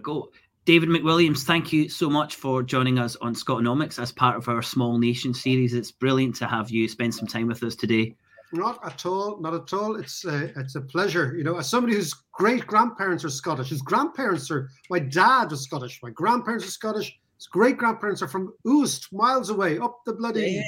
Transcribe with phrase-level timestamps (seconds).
[0.00, 0.30] go.
[0.66, 4.62] David McWilliams, thank you so much for joining us on Scotonomics as part of our
[4.62, 5.72] Small Nation series.
[5.72, 8.14] It's brilliant to have you spend some time with us today.
[8.52, 9.96] Not at all, not at all.
[9.96, 11.34] It's a, it's a pleasure.
[11.36, 15.62] You know, as somebody whose great grandparents are Scottish, his grandparents are, my dad was
[15.62, 20.12] Scottish, my grandparents are Scottish, his great grandparents are from Uist, miles away, up the
[20.12, 20.62] bloody, yeah,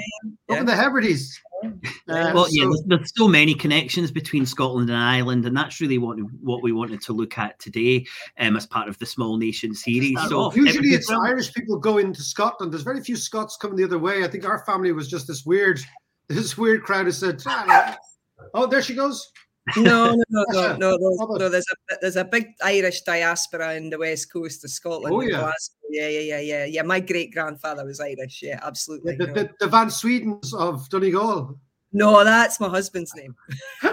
[0.48, 0.54] yeah.
[0.54, 1.38] up in the Hebrides.
[1.62, 1.68] Uh,
[2.08, 6.16] well, yeah, there's, there's, so many connections between Scotland and Ireland, and that's really what
[6.40, 8.06] what we wanted to look at today,
[8.38, 10.18] um, as part of the Small Nation series.
[10.30, 12.72] So usually it's Irish people go into Scotland.
[12.72, 14.24] There's very few Scots coming the other way.
[14.24, 15.78] I think our family was just this weird,
[16.28, 17.42] this weird crowd who said,
[18.54, 19.30] "Oh, there she goes."
[19.76, 21.48] No, no, no, no, no, no.
[21.48, 25.14] There's a there's a big Irish diaspora in the west coast of Scotland.
[25.14, 25.52] Oh yeah,
[25.88, 26.82] yeah, yeah, yeah, yeah, yeah.
[26.82, 28.40] My great grandfather was Irish.
[28.42, 29.16] Yeah, absolutely.
[29.16, 31.58] The, the, the Van Swedens of Donegal.
[31.92, 33.36] No, that's my husband's name.
[33.82, 33.92] a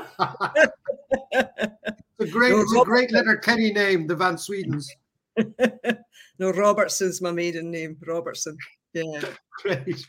[2.32, 4.88] great, no, it's a great Letterkenny name, the Van Swedens.
[6.40, 7.98] no, Robertson's my maiden name.
[8.06, 8.58] Robertson.
[8.94, 9.22] Yeah.
[9.62, 10.08] Great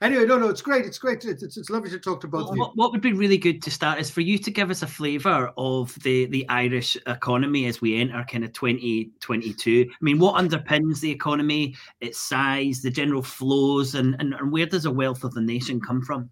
[0.00, 0.84] anyway, no, no, it's great.
[0.84, 1.24] It's great.
[1.24, 2.62] It's, it's, it's lovely to talk to both well, of you.
[2.62, 4.86] What, what, would be really good to start is for you to give us a
[4.86, 9.86] flavour of the, the Irish economy as we enter kind of 2022.
[9.90, 14.66] I mean, what underpins the economy, its size, the general flows, and, and, and where
[14.66, 16.30] does the wealth of the nation come from?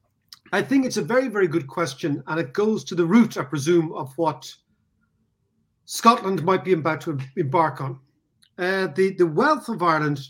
[0.52, 2.22] I think it's a very, very good question.
[2.26, 4.52] And it goes to the root, I presume, of what
[5.86, 8.00] Scotland might be about to embark on.
[8.58, 10.20] Uh, the, the wealth of Ireland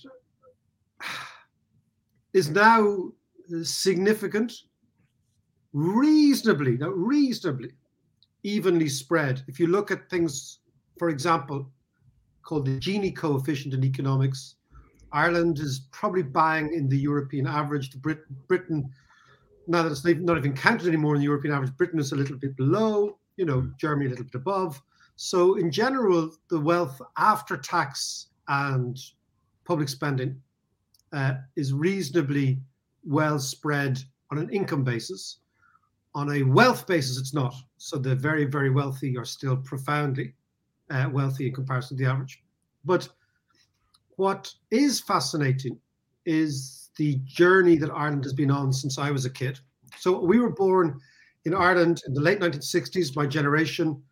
[2.32, 3.10] is now
[3.62, 4.52] significant,
[5.72, 7.70] reasonably, now reasonably
[8.42, 9.42] evenly spread.
[9.48, 10.60] If you look at things,
[10.98, 11.68] for example,
[12.42, 14.54] called the Gini coefficient in economics,
[15.12, 17.90] Ireland is probably bang in the European average.
[18.00, 18.88] Brit- Britain,
[19.66, 22.36] now that it's not even counted anymore in the European average, Britain is a little
[22.36, 24.80] bit below, you know, Germany a little bit above.
[25.16, 28.98] So, in general, the wealth after tax and
[29.64, 30.40] public spending
[31.12, 32.60] uh, is reasonably
[33.06, 33.98] well spread
[34.30, 35.38] on an income basis.
[36.14, 37.54] On a wealth basis, it's not.
[37.76, 40.34] So the very, very wealthy are still profoundly
[40.90, 42.42] uh, wealthy in comparison to the average.
[42.84, 43.08] But
[44.16, 45.78] what is fascinating
[46.24, 49.58] is the journey that Ireland has been on since I was a kid.
[49.98, 50.98] So we were born
[51.44, 53.14] in Ireland in the late 1960s.
[53.14, 54.02] My generation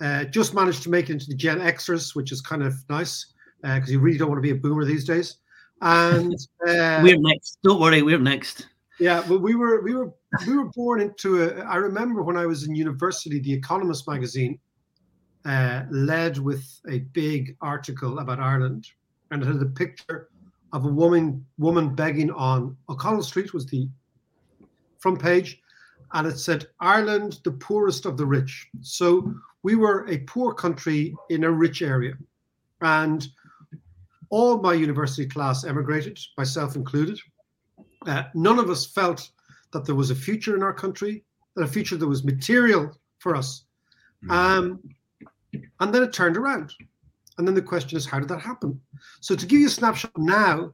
[0.00, 3.32] uh, just managed to make it into the Gen Xers, which is kind of nice
[3.62, 5.38] because uh, you really don't want to be a boomer these days.
[5.80, 6.34] And
[6.66, 7.58] uh, we're next.
[7.62, 8.68] Don't worry, we're next.
[8.98, 10.12] Yeah, but we were we were
[10.46, 11.62] we were born into a.
[11.64, 14.58] I remember when I was in university, the Economist magazine
[15.44, 18.88] uh, led with a big article about Ireland,
[19.30, 20.28] and it had a picture
[20.72, 23.88] of a woman woman begging on O'Connell Street was the
[24.98, 25.60] front page,
[26.14, 28.66] and it said Ireland, the poorest of the rich.
[28.80, 32.14] So we were a poor country in a rich area,
[32.80, 33.28] and
[34.30, 37.18] all my university class emigrated, myself included.
[38.06, 39.30] Uh, none of us felt
[39.72, 43.34] that there was a future in our country, that a future that was material for
[43.34, 43.64] us.
[44.22, 44.30] Hmm.
[44.30, 44.80] Um,
[45.80, 46.72] and then it turned around.
[47.38, 48.80] And then the question is, how did that happen?
[49.20, 50.72] So, to give you a snapshot now,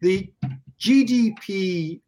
[0.00, 0.32] the
[0.78, 2.00] GDP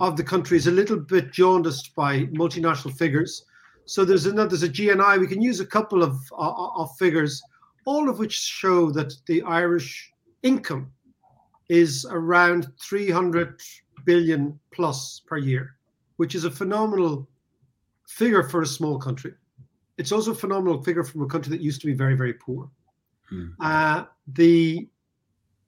[0.00, 3.44] of the country is a little bit jaundiced by multinational figures.
[3.84, 5.18] So there's another there's a GNI.
[5.18, 7.42] We can use a couple of, uh, of figures,
[7.84, 10.11] all of which show that the Irish
[10.42, 10.92] income
[11.68, 13.60] is around 300
[14.04, 15.76] billion plus per year,
[16.16, 17.28] which is a phenomenal
[18.06, 19.32] figure for a small country.
[19.98, 22.70] It's also a phenomenal figure from a country that used to be very, very poor.
[23.28, 23.48] Hmm.
[23.60, 24.04] Uh,
[24.34, 24.88] the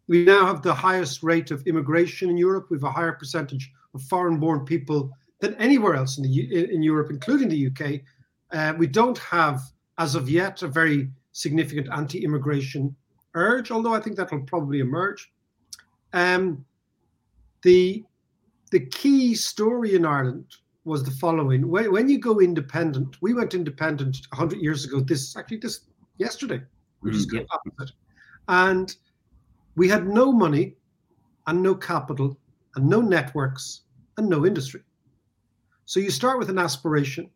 [0.06, 2.66] we now have the highest rate of immigration in Europe.
[2.68, 7.10] We have a higher percentage of foreign-born people than anywhere else in the in Europe,
[7.10, 8.00] including the UK.
[8.52, 9.60] Uh, we don't have,
[9.98, 12.94] as of yet, a very significant anti-immigration
[13.34, 15.32] urge, although I think that will probably emerge.
[16.12, 16.64] Um,
[17.62, 18.04] the
[18.70, 20.46] the key story in Ireland
[20.84, 25.00] was the following: when, when you go independent, we went independent 100 years ago.
[25.00, 25.80] This actually this
[26.18, 26.62] yesterday,
[27.00, 27.94] which mm, is good opposite,
[28.48, 28.94] and
[29.76, 30.76] we had no money,
[31.46, 32.36] and no capital,
[32.76, 33.82] and no networks,
[34.16, 34.82] and no industry.
[35.86, 37.28] So you start with an aspiration,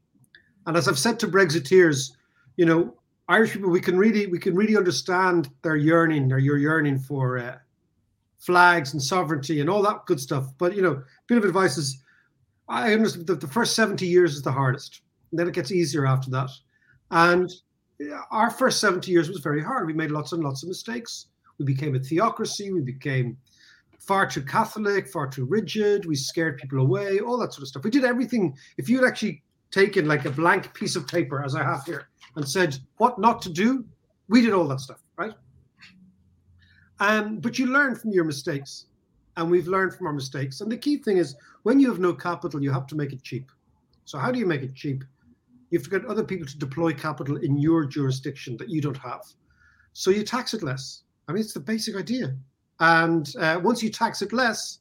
[0.67, 2.13] and as I've said to Brexiteers,
[2.57, 2.98] you know,
[3.29, 7.39] Irish people, we can really we can really understand their yearning, or your yearning for
[7.39, 7.59] uh,
[8.39, 10.47] flags and sovereignty and all that good stuff.
[10.59, 12.03] But you know, a bit of advice is,
[12.69, 16.07] I understand that the first seventy years is the hardest, and then it gets easier
[16.07, 16.51] after that.
[17.11, 17.51] And
[18.31, 19.87] our first seventy years was very hard.
[19.87, 21.27] We made lots and lots of mistakes.
[21.59, 22.73] We became a theocracy.
[22.73, 23.37] We became
[23.99, 26.07] far too Catholic, far too rigid.
[26.07, 27.85] We scared people away, all that sort of stuff.
[27.85, 28.57] We did everything.
[28.79, 32.09] If you had actually taken like a blank piece of paper, as I have here,
[32.39, 33.85] and said what not to do,
[34.29, 35.33] we did all that stuff, right?
[37.01, 38.87] Um, but you learn from your mistakes,
[39.37, 40.61] and we've learned from our mistakes.
[40.61, 43.23] And the key thing is when you have no capital, you have to make it
[43.23, 43.51] cheap.
[44.05, 45.05] So how do you make it cheap?
[45.71, 48.97] You have to get other people to deploy capital in your jurisdiction that you don't
[48.97, 49.23] have.
[49.93, 51.03] So you tax it less.
[51.29, 52.35] I mean, it's the basic idea.
[52.81, 54.79] And uh, once you tax it less,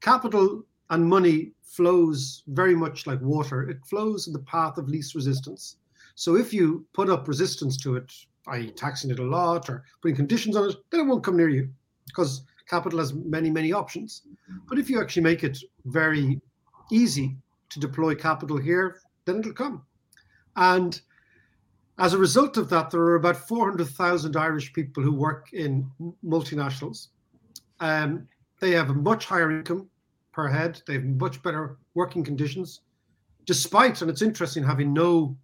[0.00, 3.68] capital and money flows very much like water.
[3.68, 5.76] It flows in the path of least resistance.
[6.14, 8.12] So if you put up resistance to it,
[8.44, 11.48] by taxing it a lot or putting conditions on it, then it won't come near
[11.48, 11.68] you
[12.06, 14.22] because capital has many, many options.
[14.68, 16.40] But if you actually make it very
[16.92, 17.36] easy
[17.70, 19.82] to deploy capital here, then it'll come.
[20.56, 21.00] And
[21.98, 25.90] as a result of that, there are about 400,000 Irish people who work in
[26.24, 27.08] multinationals.
[27.80, 28.28] Um,
[28.60, 29.88] they have a much higher income
[30.32, 32.80] per head, they have much better working conditions,
[33.46, 35.36] despite, and it's interesting, having no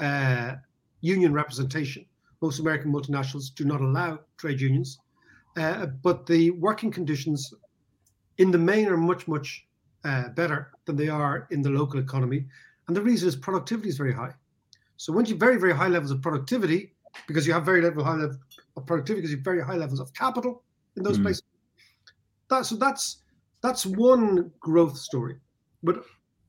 [0.00, 0.54] uh,
[1.00, 2.04] union representation.
[2.42, 4.98] Most American multinationals do not allow trade unions,
[5.56, 7.52] uh, but the working conditions
[8.38, 9.66] in the main are much, much
[10.04, 12.44] uh, better than they are in the local economy.
[12.86, 14.34] And the reason is productivity is very high.
[14.96, 16.94] So once you have very, very high levels of productivity,
[17.26, 18.36] because you have very level high level
[18.76, 20.62] of productivity, because you have very high levels of capital
[20.96, 21.22] in those mm.
[21.22, 21.42] places.
[22.48, 23.18] That, so that's
[23.62, 25.36] that's one growth story.
[25.82, 26.04] But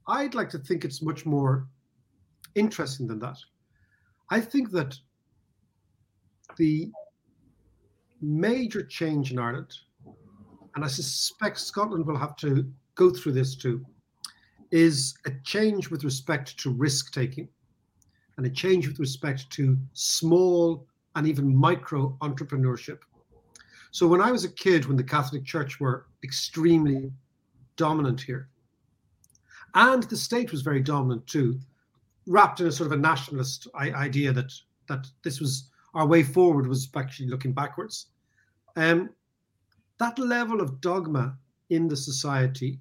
[0.08, 1.68] I'd like to think it's much more
[2.56, 3.38] interesting than that.
[4.30, 4.98] I think that
[6.58, 6.92] the
[8.22, 9.74] major change in Ireland,
[10.76, 13.86] and I suspect Scotland will have to go through this too,
[14.72, 17.48] is a change with respect to risk taking
[18.38, 20.86] and a change with respect to small
[21.16, 23.00] and even micro entrepreneurship.
[23.92, 27.12] So when I was a kid, when the Catholic Church were extremely
[27.78, 28.50] dominant here,
[29.74, 31.60] and the state was very dominant too,
[32.28, 34.52] wrapped in a sort of a nationalist idea that
[34.88, 38.08] that this was our way forward was actually looking backwards.
[38.76, 39.10] Um,
[40.00, 41.36] that level of dogma
[41.70, 42.80] in the society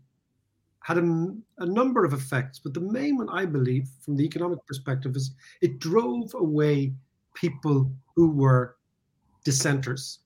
[0.85, 4.65] had a, a, number of effects, but the main one, I believe, from the economic
[4.67, 6.93] perspective, is it drove away
[7.35, 8.77] people who were
[9.45, 10.21] dissenters,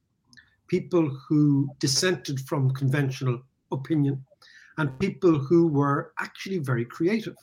[0.66, 3.40] people who dissented from conventional
[3.72, 4.22] opinion,
[4.76, 7.36] and people who were actually very creative.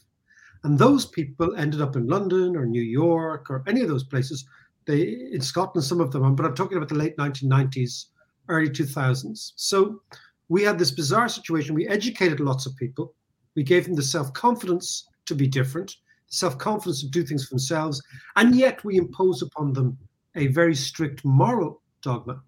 [0.63, 4.45] And those people ended up in London or New York or any of those places.
[4.85, 8.05] They in Scotland, some of them, but I'm talking about the late 1990s,
[8.49, 9.51] early 2000s.
[9.55, 10.01] So
[10.49, 11.75] we had this bizarre situation.
[11.75, 13.13] We educated lots of people.
[13.55, 15.95] We gave them the self confidence to be different,
[16.27, 18.01] self confidence to do things for themselves.
[18.35, 19.97] And yet we impose upon them
[20.35, 22.41] a very strict moral dogma.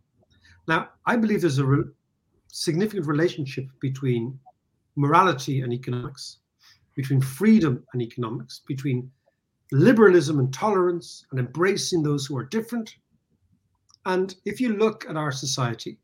[0.68, 1.84] Now, I believe there's a re-
[2.48, 4.40] significant relationship between
[4.96, 6.38] morality and economics,
[7.00, 9.10] between freedom and economics, between
[9.72, 12.94] liberalism and tolerance and embracing those who are different.
[14.06, 15.98] And if you look at our society,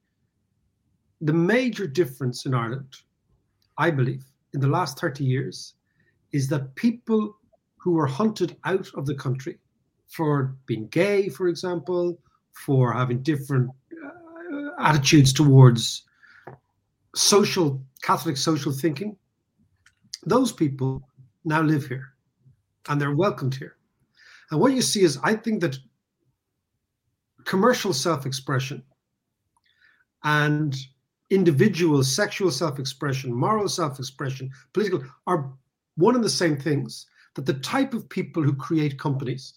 [1.20, 2.96] the major difference in Ireland,
[3.78, 5.74] I believe, in the last 30 years
[6.32, 7.36] is that people
[7.76, 9.60] who were hunted out of the country
[10.08, 12.18] for being gay, for example,
[12.66, 16.04] for having different uh, attitudes towards
[17.16, 19.18] social, Catholic social thinking,
[20.26, 21.08] those people
[21.44, 22.14] now live here
[22.88, 23.76] and they're welcomed here.
[24.52, 25.78] And what you see is, I think that
[27.46, 28.84] commercial self expression
[30.24, 30.76] and
[31.30, 35.52] individual sexual self expression, moral self expression, political are
[35.96, 37.08] one and the same things.
[37.36, 39.56] That the type of people who create companies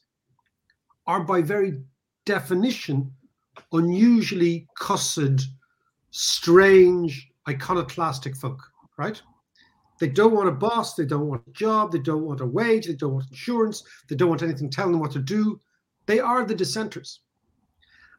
[1.06, 1.80] are, by very
[2.26, 3.12] definition,
[3.72, 5.48] unusually cussed,
[6.10, 8.60] strange, iconoclastic folk,
[8.96, 9.22] right?
[9.98, 12.86] They don't want a boss, they don't want a job, they don't want a wage,
[12.86, 15.60] they don't want insurance, they don't want anything telling them what to do.
[16.06, 17.20] They are the dissenters.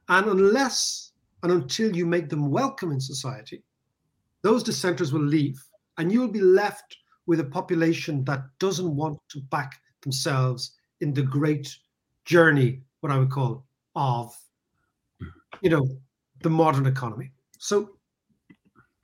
[0.09, 3.63] And unless and until you make them welcome in society,
[4.41, 5.61] those dissenters will leave,
[5.97, 11.13] and you will be left with a population that doesn't want to back themselves in
[11.13, 11.73] the great
[12.25, 14.35] journey, what I would call, of,
[15.61, 15.87] you know,
[16.41, 17.31] the modern economy.
[17.57, 17.97] So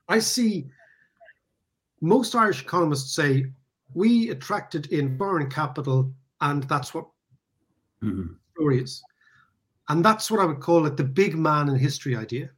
[0.08, 0.67] I see
[2.02, 3.46] most Irish economists say
[3.94, 7.06] we attracted in foreign capital, and that's what
[8.04, 8.34] mm-hmm.
[8.54, 9.02] story is.
[9.90, 12.50] And that's what I would call it the big man in history idea.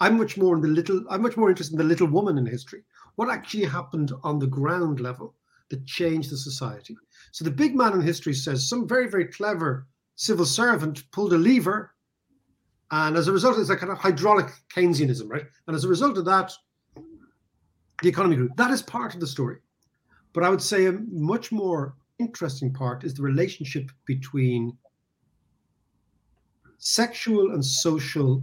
[0.00, 2.46] I'm much more in the little, I'm much more interested in the little woman in
[2.46, 2.84] history.
[3.16, 5.34] What actually happened on the ground level
[5.70, 6.96] that changed the society?
[7.32, 11.38] So the big man in history says some very, very clever civil servant pulled a
[11.38, 11.94] lever.
[12.90, 15.44] And as a result, it's a kind of hydraulic Keynesianism, right?
[15.66, 16.52] And as a result of that,
[18.02, 18.50] the economy grew.
[18.56, 19.58] That is part of the story.
[20.32, 24.76] But I would say a much more interesting part is the relationship between
[26.78, 28.42] sexual and social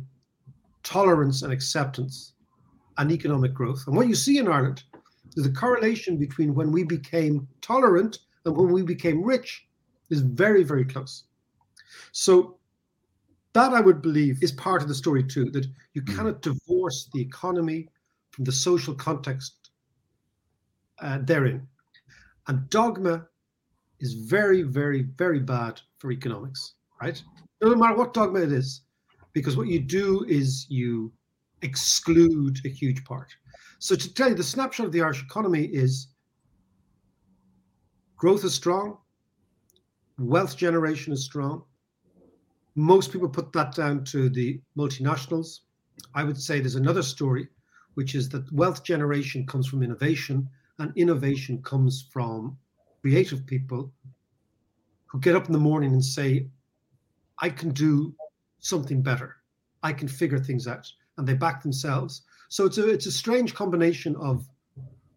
[0.83, 2.33] tolerance and acceptance
[2.97, 3.83] and economic growth.
[3.87, 4.83] And what you see in Ireland
[5.35, 9.67] is the correlation between when we became tolerant and when we became rich
[10.09, 11.23] is very, very close.
[12.11, 12.57] So
[13.53, 16.15] that I would believe is part of the story too, that you mm.
[16.15, 17.87] cannot divorce the economy
[18.35, 19.71] from the social context
[20.99, 21.65] uh, therein.
[22.47, 23.25] And dogma
[24.01, 27.21] is very, very, very bad for economics, right?
[27.61, 28.81] No matter what dogma it is,
[29.31, 31.13] because what you do is you
[31.61, 33.33] exclude a huge part.
[33.79, 36.07] So to tell you, the snapshot of the Irish economy is
[38.17, 38.97] growth is strong,
[40.19, 41.63] wealth generation is strong.
[42.75, 45.61] Most people put that down to the multinationals.
[46.13, 47.47] I would say there's another story,
[47.95, 50.47] which is that wealth generation comes from innovation,
[50.79, 52.57] and innovation comes from
[53.01, 53.91] creative people
[55.07, 56.47] who get up in the morning and say,
[57.39, 58.13] I can do
[58.59, 59.37] something better.
[59.83, 60.91] I can figure things out.
[61.17, 62.23] And they back themselves.
[62.49, 64.47] So it's a it's a strange combination of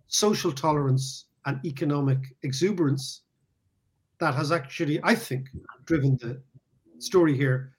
[0.06, 3.22] social tolerance and economic exuberance
[4.18, 5.48] that has actually, I think,
[5.86, 6.40] driven the
[6.98, 7.72] story here,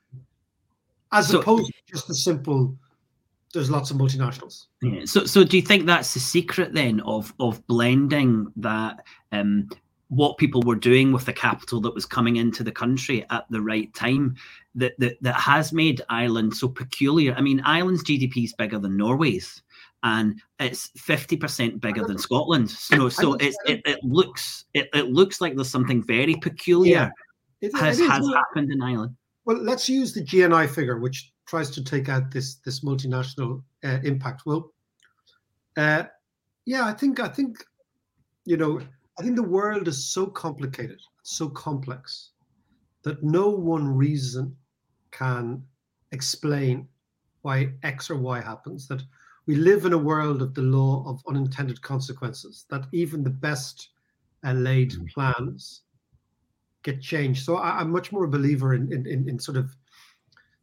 [1.12, 2.78] as so, opposed to just the simple.
[3.54, 4.66] There's lots of multinationals.
[4.82, 5.06] Yeah.
[5.06, 9.70] So, so do you think that's the secret then of of blending that um,
[10.10, 13.62] what people were doing with the capital that was coming into the country at the
[13.62, 14.36] right time
[14.76, 17.34] that that, that has made Ireland so peculiar.
[17.34, 19.62] I mean, Ireland's GDP is bigger than Norway's
[20.04, 22.70] and it's 50% bigger than Scotland.
[22.70, 27.12] So, so it, it, it looks it, it looks like there's something very peculiar
[27.62, 27.68] yeah.
[27.68, 29.16] it, has, has happened in Ireland.
[29.46, 33.98] Well, let's use the GNI figure, which tries to take out this this multinational uh,
[34.04, 34.44] impact.
[34.46, 34.72] Well,
[35.78, 36.04] uh,
[36.66, 37.58] yeah, I think I think
[38.46, 38.80] you know
[39.18, 42.32] I think the world is so complicated, so complex
[43.04, 44.56] that no one reason
[45.12, 45.64] can
[46.12, 46.88] explain
[47.42, 48.88] why X or Y happens.
[48.88, 49.02] That
[49.48, 53.90] we live in a world of the law of unintended consequences, that even the best
[54.46, 55.12] uh, laid mm.
[55.12, 55.82] plans
[56.84, 57.44] get changed.
[57.44, 59.76] So I, am much more a believer in, in, in, in, sort of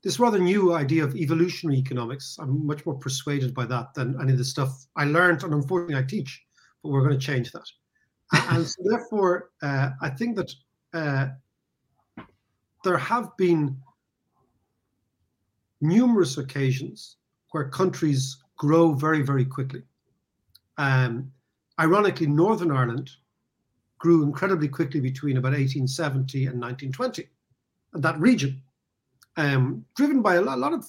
[0.07, 2.39] this rather new idea of evolutionary economics.
[2.41, 5.97] I'm much more persuaded by that than any of the stuff I learned, and unfortunately
[5.97, 6.45] I teach,
[6.81, 7.69] but we're going to change that.
[8.33, 10.53] and so therefore, uh, I think that
[10.95, 11.27] uh,
[12.85, 13.77] there have been
[15.81, 17.17] numerous occasions
[17.51, 19.83] where countries grow very, very quickly.
[20.79, 21.33] Um,
[21.81, 23.11] ironically, Northern Ireland
[23.99, 27.29] grew incredibly quickly between about 1870 and 1920,
[27.95, 28.63] and that region,
[29.37, 30.87] um, driven by a lot, a lot, of,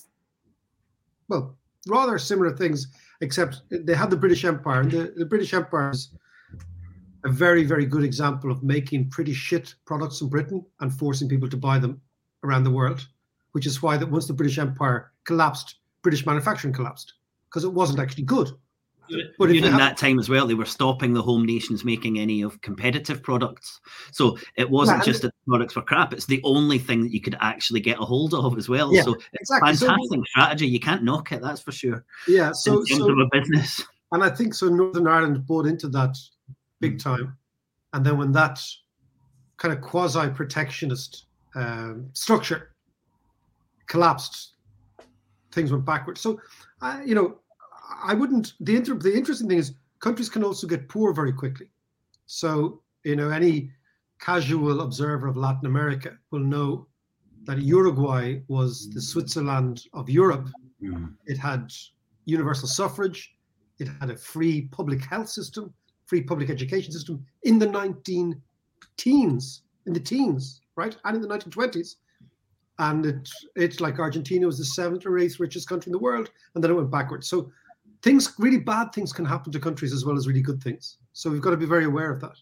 [1.27, 2.87] well, rather similar things,
[3.21, 6.09] except they had the British Empire, and the, the British Empire is
[7.25, 11.49] a very, very good example of making pretty shit products in Britain and forcing people
[11.49, 11.99] to buy them
[12.43, 13.05] around the world,
[13.51, 17.13] which is why that once the British Empire collapsed, British manufacturing collapsed
[17.49, 18.51] because it wasn't actually good.
[19.37, 22.59] But during that time as well, they were stopping the home nations making any of
[22.61, 23.79] competitive products.
[24.11, 27.21] So it wasn't yeah, just that products were crap; it's the only thing that you
[27.21, 28.93] could actually get a hold of as well.
[28.93, 29.75] Yeah, so exactly.
[29.75, 30.67] fantastic so, strategy.
[30.67, 32.05] You can't knock it, that's for sure.
[32.27, 32.51] Yeah.
[32.51, 33.83] So, in so, of a business.
[34.11, 34.67] And I think so.
[34.67, 36.17] Northern Ireland bought into that
[36.79, 37.03] big mm.
[37.03, 37.37] time,
[37.93, 38.59] and then when that
[39.57, 42.71] kind of quasi protectionist um, structure
[43.87, 44.53] collapsed,
[45.51, 46.21] things went backwards.
[46.21, 46.39] So
[46.81, 47.39] I, you know,
[48.03, 48.53] I wouldn't.
[48.59, 51.69] The inter, the interesting thing is countries can also get poor very quickly.
[52.25, 53.71] So you know, any
[54.19, 56.87] casual observer of Latin America will know
[57.43, 60.49] that Uruguay was the Switzerland of Europe.
[60.81, 61.13] Mm.
[61.25, 61.71] It had
[62.25, 63.35] universal suffrage.
[63.79, 65.73] It had a free public health system,
[66.05, 68.41] free public education system in the 19
[68.97, 71.95] teens, in the teens, right, and in the 1920s
[72.79, 76.29] and it, it's like Argentina was the seventh or eighth richest country in the world,
[76.53, 77.27] and then it went backwards.
[77.27, 77.51] So
[78.01, 80.97] things, really bad things, can happen to countries as well as really good things.
[81.13, 82.37] So we've got to be very aware of that.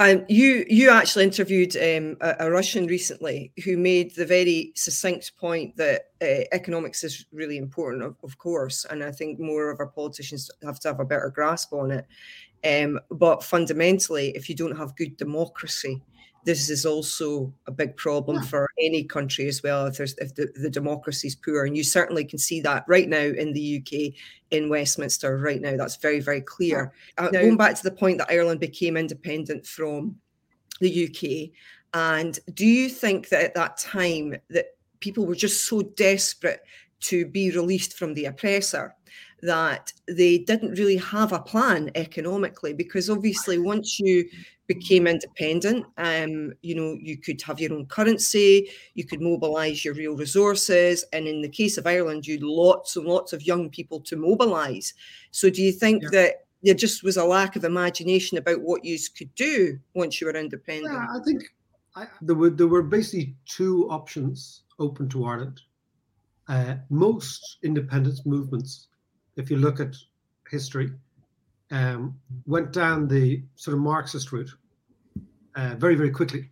[0.00, 5.36] Um, you you actually interviewed um, a, a, Russian recently who made the very succinct
[5.36, 9.80] point that uh, economics is really important, of, of, course, and I think more of
[9.80, 12.06] our politicians have to have a better grasp on it.
[12.64, 16.00] Um, but fundamentally, if you don't have good democracy,
[16.48, 18.42] this is also a big problem yeah.
[18.42, 21.84] for any country as well if there's if the, the democracy is poor and you
[21.84, 24.14] certainly can see that right now in the uk
[24.50, 27.26] in westminster right now that's very very clear yeah.
[27.26, 30.16] uh, going back to the point that ireland became independent from
[30.80, 31.50] the uk
[31.92, 34.68] and do you think that at that time that
[35.00, 36.62] people were just so desperate
[37.00, 38.94] to be released from the oppressor
[39.42, 44.26] that they didn't really have a plan economically because obviously once you
[44.68, 45.84] became independent.
[45.96, 51.04] Um, you know you could have your own currency you could mobilize your real resources
[51.12, 54.94] and in the case of ireland you lots and lots of young people to mobilize.
[55.32, 56.08] So do you think yeah.
[56.12, 60.26] that there just was a lack of imagination about what you could do once you
[60.26, 60.92] were independent?
[60.92, 61.42] Yeah i think
[61.96, 65.62] I, there were there were basically two options open to ireland.
[66.48, 68.88] Uh, most independence movements
[69.36, 69.94] if you look at
[70.50, 70.90] history
[71.70, 74.50] um, went down the sort of Marxist route
[75.56, 76.50] uh, very, very quickly.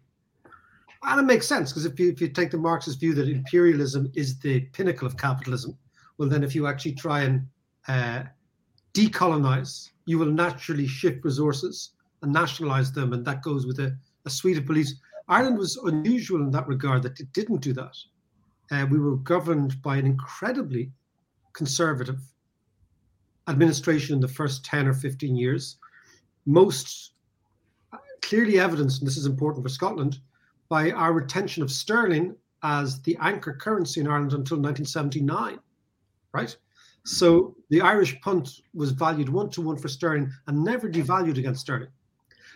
[1.03, 4.11] And it makes sense because if you, if you take the Marxist view that imperialism
[4.15, 5.77] is the pinnacle of capitalism,
[6.19, 7.47] well, then if you actually try and
[7.89, 8.25] uh,
[8.95, 11.91] decolonize, you will naturally shift resources
[12.23, 13.13] and nationalize them.
[13.13, 14.95] And that goes with a, a suite of beliefs.
[15.29, 17.97] Ireland was unusual in that regard that it didn't do that.
[18.71, 20.91] Uh, we were governed by an incredibly
[21.53, 22.21] conservative
[23.49, 25.79] administration in the first 10 or 15 years.
[26.47, 27.13] Most
[28.23, 30.19] clearly evidenced, and this is important for Scotland,
[30.69, 35.59] by our retention of sterling as the anchor currency in Ireland until 1979,
[36.33, 36.57] right?
[37.05, 41.61] So the Irish punt was valued one to one for sterling and never devalued against
[41.61, 41.91] sterling.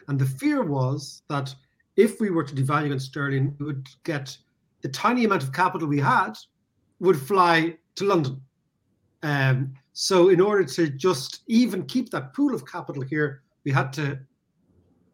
[0.09, 1.55] And the fear was that
[1.97, 4.37] if we were to devalue against sterling, we would get
[4.81, 6.33] the tiny amount of capital we had
[6.99, 8.41] would fly to London.
[9.23, 13.93] Um, so in order to just even keep that pool of capital here, we had
[13.95, 14.19] to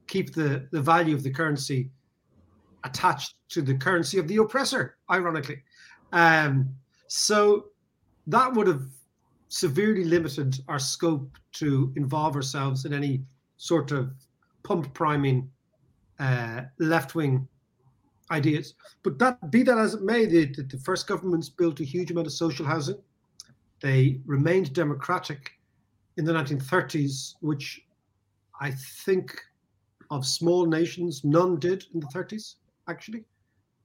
[0.06, 1.90] keep the, the value of the currency
[2.84, 5.62] attached to the currency of the oppressor, ironically.
[6.12, 6.68] Um,
[7.08, 7.66] so
[8.26, 8.82] that would have
[9.48, 13.24] severely limited our scope to involve ourselves in any
[13.56, 14.12] sort of
[14.62, 15.50] pump priming
[16.18, 17.46] uh, left wing
[18.30, 18.74] ideas.
[19.02, 22.26] But that be that as it may, the, the, first governments built a huge amount
[22.26, 22.98] of social housing.
[23.80, 25.52] They remained democratic
[26.16, 27.82] in the 1930s, which
[28.60, 28.70] I
[29.04, 29.38] think
[30.10, 32.54] of small nations, none did in the 30s,
[32.88, 33.24] actually,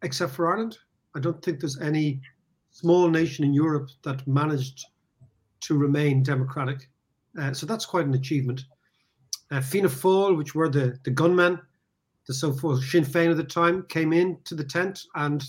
[0.02, 0.78] except for Ireland.
[1.16, 2.22] I don't think there's any
[2.70, 4.86] small nation in Europe that managed
[5.62, 6.90] to remain democratic.
[7.40, 8.64] Uh, so that's quite an achievement.
[9.52, 11.60] Uh, Fianna Fáil, which were the, the gunmen,
[12.28, 15.44] the so-called Sinn Féin at the time, came into the tent and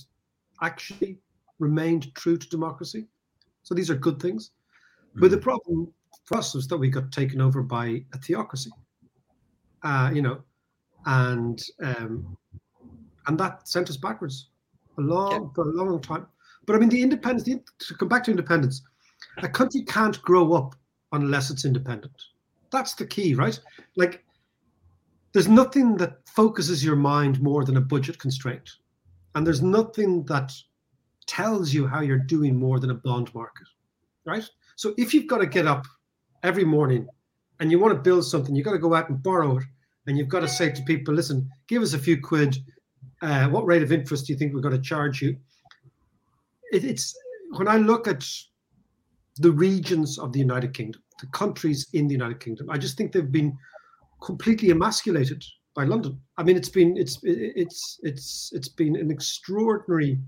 [0.60, 1.18] actually
[1.58, 3.06] remained true to democracy.
[3.62, 4.50] So these are good things.
[5.16, 5.20] Mm.
[5.20, 5.42] But the hmm.
[5.42, 5.92] problem
[6.24, 8.70] for us was that we got taken over by a theocracy.
[9.82, 10.40] Uh, you know,
[11.06, 12.36] and um,
[13.26, 14.48] and that sent us backwards
[14.98, 15.48] a long yeah.
[15.54, 16.26] for a long, long time.
[16.66, 17.44] But I mean, the independence.
[17.44, 18.82] The, to come back to independence,
[19.38, 20.74] a country can't grow up
[21.12, 22.14] unless it's independent.
[22.70, 23.58] That's the key, right?
[23.96, 24.24] Like,
[25.32, 28.70] there's nothing that focuses your mind more than a budget constraint,
[29.34, 30.52] and there's nothing that
[31.26, 33.66] tells you how you're doing more than a bond market,
[34.24, 34.48] right?
[34.76, 35.86] So if you've got to get up
[36.42, 37.06] every morning
[37.60, 39.64] and you want to build something, you've got to go out and borrow it
[40.06, 42.56] and you've got to say to people, listen, give us a few quid.
[43.20, 45.36] Uh, what rate of interest do you think we're going to charge you?
[46.72, 47.16] It, it's
[47.56, 48.26] when I look at
[49.38, 53.12] the regions of the United Kingdom, the countries in the United Kingdom, I just think
[53.12, 53.56] they've been
[54.22, 56.20] completely emasculated by London.
[56.36, 60.18] I mean, it's been it's it's it's it's been an extraordinary.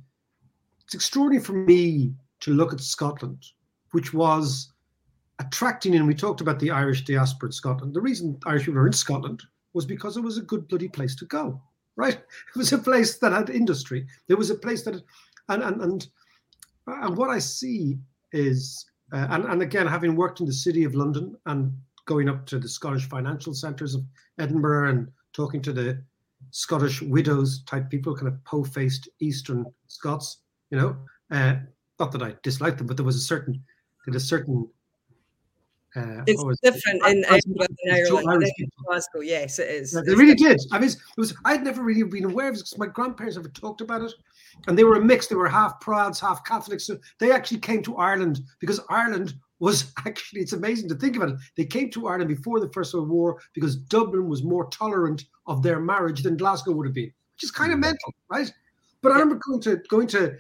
[0.85, 3.45] It's extraordinary for me to look at Scotland,
[3.93, 4.73] which was
[5.39, 7.95] attracting, and we talked about the Irish diaspora in Scotland.
[7.95, 9.43] The reason Irish people are in Scotland
[9.73, 11.61] was because it was a good bloody place to go,
[11.97, 12.15] right?
[12.55, 14.07] It was a place that had industry.
[14.29, 15.03] There was a place that,
[15.49, 16.07] and and and,
[16.87, 17.99] and what I see
[18.33, 21.73] is, uh, and and again, having worked in the city of London and
[22.07, 24.05] going up to the Scottish financial centres of
[24.39, 26.03] Edinburgh and talking to the
[26.51, 30.97] Scottish widows type people, kind of po-faced Eastern Scots, you know.
[31.31, 31.57] Uh,
[31.99, 33.63] not that I disliked them, but there was a certain,
[34.07, 34.69] there a certain
[35.97, 38.51] uh, it's different in Edinburgh than Ireland.
[38.85, 39.95] Glasgow, yes, it is.
[39.95, 40.61] Yeah, they really did.
[40.73, 41.35] I mean, it was.
[41.45, 44.13] I'd never really been aware of it because my grandparents never talked about it,
[44.67, 45.29] and they were a mix.
[45.29, 46.87] They were half Prads, half Catholics.
[46.87, 50.41] So they actually came to Ireland because Ireland was actually.
[50.41, 51.37] It's amazing to think about it.
[51.57, 55.63] They came to Ireland before the First World War because Dublin was more tolerant of
[55.63, 57.83] their marriage than Glasgow would have been, which is kind of mm.
[57.83, 58.53] mental, right?
[59.01, 60.37] But I remember going to going to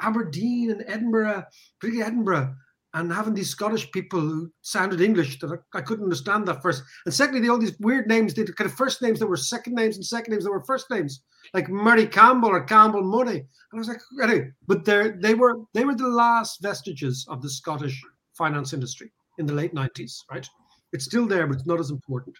[0.00, 1.44] Aberdeen and Edinburgh,
[1.80, 2.54] particularly Edinburgh
[2.96, 6.82] and having these Scottish people who sounded English that I, I, couldn't understand that first.
[7.04, 9.74] And secondly, they all these weird names, they kind of first names that were second
[9.74, 11.20] names and second names that were first names,
[11.52, 13.36] like Murray Campbell or Campbell Murray.
[13.36, 17.42] And I was like, anyway, but they they were they were the last vestiges of
[17.42, 18.00] the Scottish
[18.32, 20.48] finance industry in the late 90s, right?
[20.94, 22.36] It's still there, but it's not as important.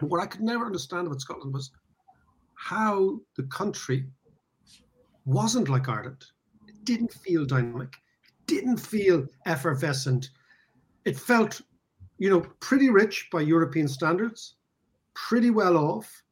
[0.00, 1.72] What I could never understand about Scotland was
[2.54, 4.06] how the country
[5.24, 6.24] wasn't like Ireland.
[6.68, 10.30] It didn't feel dynamic It didn't feel effervescent.
[11.04, 11.60] it felt,
[12.18, 14.54] you know, pretty rich by European standards,
[15.14, 16.22] pretty well off,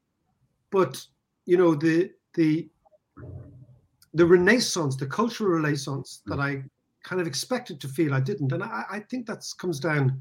[0.70, 1.05] but
[1.46, 2.68] you know the the
[4.14, 6.40] the renaissance, the cultural renaissance that hmm.
[6.40, 6.62] I
[7.02, 10.20] kind of expected to feel, I didn't, and I, I think that comes down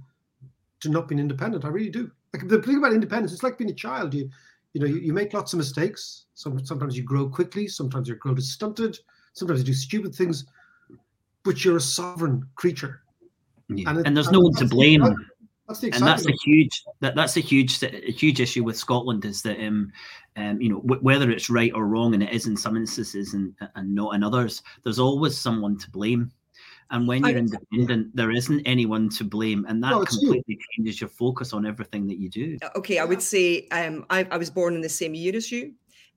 [0.79, 1.65] to not being independent.
[1.65, 2.09] I really do.
[2.33, 4.13] Like the thing about independence, it's like being a child.
[4.13, 4.29] You
[4.73, 6.25] you know you, you make lots of mistakes.
[6.33, 7.67] Some, sometimes you grow quickly.
[7.67, 8.97] Sometimes your growth is stunted.
[9.33, 10.45] Sometimes you do stupid things,
[11.43, 13.01] but you're a sovereign creature.
[13.69, 13.89] Yeah.
[13.89, 15.03] And, it, and, there's no one to blame.
[15.67, 19.23] That's the and that's a huge that that's a huge a huge issue with Scotland
[19.23, 19.91] is that um,
[20.35, 23.33] um you know w- whether it's right or wrong and it is in some instances
[23.33, 26.29] and and not in others there's always someone to blame
[26.91, 30.57] and when you're I, independent there isn't anyone to blame and that completely you.
[30.75, 34.27] changes your focus on everything that you do uh, okay I would say um I,
[34.29, 35.73] I was born in the same year as you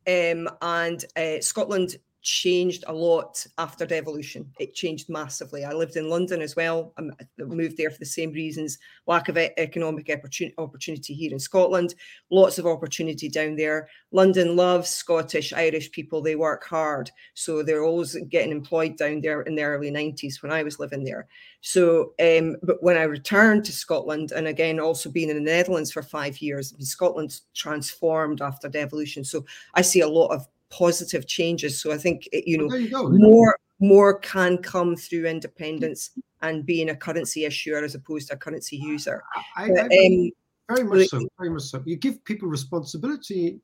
[0.07, 4.51] um and uh, Scotland changed a lot after devolution.
[4.59, 5.65] It changed massively.
[5.65, 6.93] I lived in London as well.
[6.99, 7.03] I
[7.39, 10.11] moved there for the same reasons lack of economic
[10.59, 11.95] opportunity here in Scotland,
[12.31, 13.89] lots of opportunity down there.
[14.13, 16.23] London loves Scottish, Irish people.
[16.23, 17.11] They work hard.
[17.35, 21.05] So they're always getting employed down there in the early 90s when I was living
[21.05, 21.27] there.
[21.61, 25.93] So, um, but when I returned to Scotland, and again, also being in the Netherlands
[25.93, 29.25] for five years, I mean, Scotland transformed after devolution.
[29.25, 31.81] So I see a lot of positive changes.
[31.81, 36.11] So I think you know you more more can come through independence
[36.43, 39.23] and being a currency issuer as opposed to a currency user.
[39.57, 40.31] I, but, I, um,
[40.69, 41.27] very much so.
[41.39, 41.83] Very much so.
[41.85, 43.61] You give people responsibility,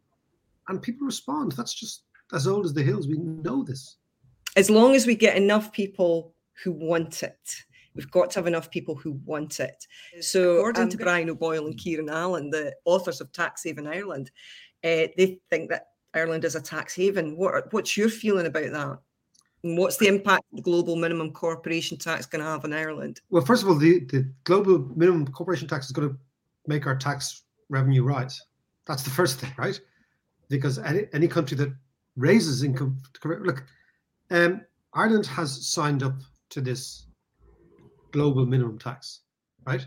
[0.68, 1.52] and people respond.
[1.52, 3.08] That's just as old as the hills.
[3.08, 3.96] We know this.
[4.56, 7.64] As long as we get enough people who want it.
[7.94, 9.86] We've got to have enough people who want it.
[10.20, 14.30] So, according um, to Brian O'Boyle and Kieran Allen, the authors of Tax Haven Ireland,
[14.84, 17.36] uh, they think that Ireland as a tax haven.
[17.36, 18.98] What what's your feeling about that?
[19.62, 23.20] And what's the impact the global minimum corporation tax going to have on Ireland?
[23.30, 26.16] Well, first of all, the, the global minimum corporation tax is going to
[26.66, 28.40] make our tax revenue rise.
[28.86, 29.78] That's the first thing, right?
[30.48, 31.74] Because any, any country that
[32.16, 33.64] raises income, look,
[34.30, 34.62] um,
[34.94, 36.14] Ireland has signed up
[36.50, 37.06] to this
[38.12, 39.20] global minimum tax,
[39.66, 39.86] right?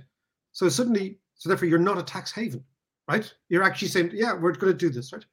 [0.52, 2.64] So suddenly, so therefore, you're not a tax haven,
[3.10, 3.32] right?
[3.50, 5.26] You're actually saying, yeah, we're going to do this, right?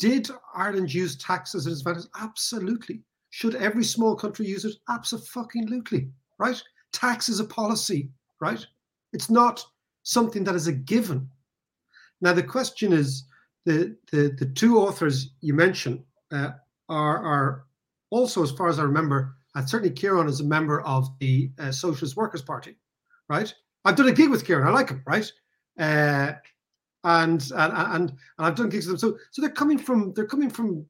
[0.00, 2.06] Did Ireland use tax as an advantage?
[2.18, 3.02] Absolutely.
[3.28, 4.74] Should every small country use it?
[4.88, 6.08] Absolutely.
[6.38, 6.60] Right?
[6.92, 8.08] Tax is a policy,
[8.40, 8.66] right?
[9.12, 9.62] It's not
[10.02, 11.28] something that is a given.
[12.22, 13.24] Now the question is
[13.66, 16.52] the the, the two authors you mentioned uh,
[16.88, 17.64] are are
[18.08, 21.70] also, as far as I remember, and certainly Kieran is a member of the uh,
[21.70, 22.74] Socialist Workers Party,
[23.28, 23.52] right?
[23.84, 24.66] I've done a gig with Kieran.
[24.66, 25.30] I like him, right?
[25.78, 26.32] Uh,
[27.04, 29.12] and and and, and I've done gigs with them.
[29.12, 30.86] So so they're coming from they're coming from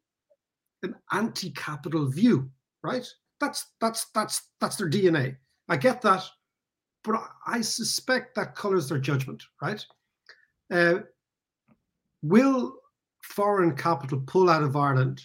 [0.82, 2.50] an anti-capital view,
[2.82, 3.06] right?
[3.40, 5.36] That's that's that's that's their DNA.
[5.68, 6.24] I get that,
[7.04, 9.84] but I suspect that colors their judgment, right?
[10.70, 11.00] Uh,
[12.22, 12.74] will
[13.22, 15.22] foreign capital pull out of Ireland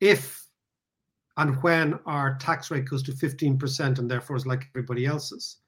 [0.00, 0.46] if
[1.38, 5.58] and when our tax rate goes to 15% and therefore is like everybody else's?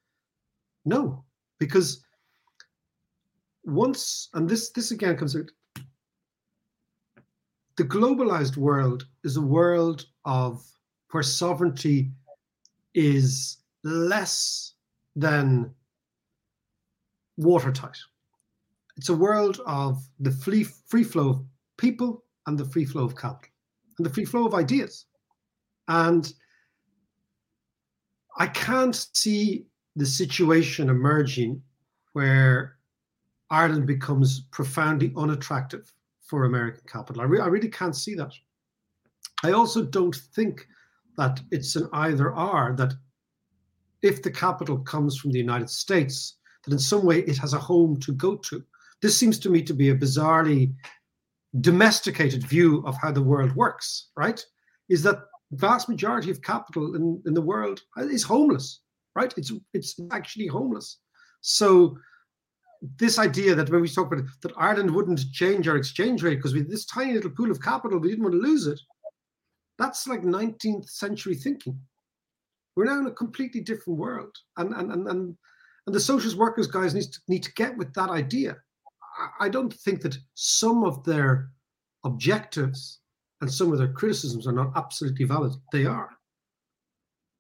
[0.85, 1.25] No,
[1.59, 2.03] because
[3.69, 5.51] once, and this this again comes out,
[7.77, 10.65] the globalized world is a world of
[11.11, 12.11] where sovereignty
[12.95, 14.73] is less
[15.15, 15.73] than
[17.37, 17.97] watertight.
[18.97, 21.45] It's a world of the free, free flow of
[21.77, 23.51] people and the free flow of capital
[23.97, 25.07] and the free flow of ideas.
[25.87, 26.33] And
[28.39, 31.63] I can't see the situation emerging
[32.13, 32.78] where
[33.51, 35.93] Ireland becomes profoundly unattractive
[36.27, 37.23] for American capital.
[37.23, 38.33] I, re- I really can't see that.
[39.43, 40.67] I also don't think
[41.17, 42.95] that it's an either or, that
[44.03, 47.59] if the capital comes from the United States, that in some way it has a
[47.59, 48.63] home to go to.
[49.01, 50.75] This seems to me to be a bizarrely
[51.61, 54.45] domesticated view of how the world works, right?
[54.89, 58.81] Is that vast majority of capital in, in the world is homeless,
[59.15, 59.33] right?
[59.37, 60.99] It's it's actually homeless.
[61.41, 61.97] So
[62.99, 66.37] this idea that when we talk about it, that Ireland wouldn't change our exchange rate
[66.37, 68.81] because we this tiny little pool of capital, we didn't want to lose it.
[69.79, 71.79] That's like 19th century thinking.
[72.77, 74.37] We're now in a completely different world.
[74.57, 75.37] And and and and,
[75.87, 78.57] and the socialist workers guys need to need to get with that idea.
[79.19, 81.51] I, I don't think that some of their
[82.05, 83.01] objectives
[83.41, 85.53] and some of their criticisms are not absolutely valid.
[85.73, 86.11] They are.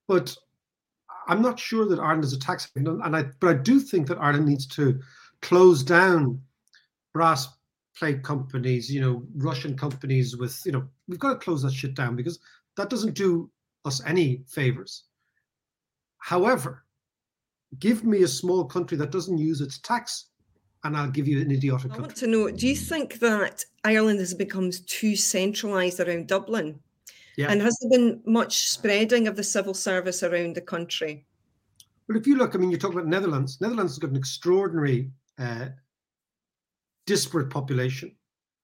[0.06, 0.36] But
[1.28, 4.08] I'm not sure that Ireland is a tax haven, and I but I do think
[4.08, 4.98] that Ireland needs to
[5.42, 6.40] close down
[7.12, 7.48] brass
[7.98, 11.94] plate companies, you know, Russian companies with, you know, we've got to close that shit
[11.94, 12.38] down because
[12.76, 13.50] that doesn't do
[13.84, 15.04] us any favors.
[16.18, 16.84] However,
[17.78, 20.26] give me a small country that doesn't use its tax,
[20.84, 22.02] and I'll give you an idiotic I country.
[22.02, 26.78] want to know do you think that Ireland has become too centralised around Dublin?
[27.36, 27.50] Yeah.
[27.50, 31.24] And has there been much spreading of the civil service around the country?
[32.08, 33.60] But if you look, I mean, you talk about Netherlands.
[33.60, 35.68] Netherlands has got an extraordinary uh,
[37.06, 38.14] disparate population.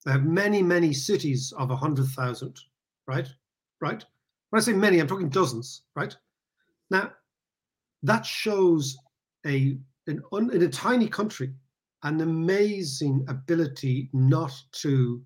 [0.05, 2.59] They have many, many cities of 100,000,
[3.07, 3.27] right?
[3.81, 4.03] Right?
[4.49, 6.15] When I say many, I'm talking dozens, right?
[6.89, 7.11] Now,
[8.03, 8.97] that shows
[9.45, 11.53] a in, in a tiny country
[12.03, 15.23] an amazing ability not to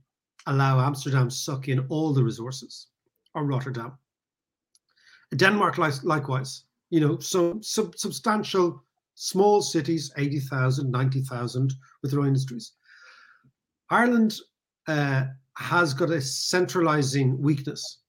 [0.47, 2.87] allow Amsterdam suck in all the resources
[3.35, 3.97] or Rotterdam.
[5.35, 8.81] Denmark, likewise, you know, so sub, substantial
[9.21, 12.71] small cities, 80,000, 90,000 with their own industries.
[13.89, 14.39] Ireland
[14.87, 15.25] uh,
[15.57, 17.99] has got a centralizing weakness,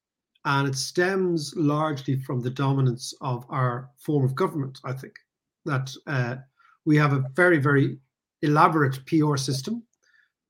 [0.44, 4.78] and it stems largely from the dominance of our form of government.
[4.84, 5.14] I think
[5.64, 6.36] that uh,
[6.84, 7.98] we have a very, very
[8.42, 9.82] elaborate PR system,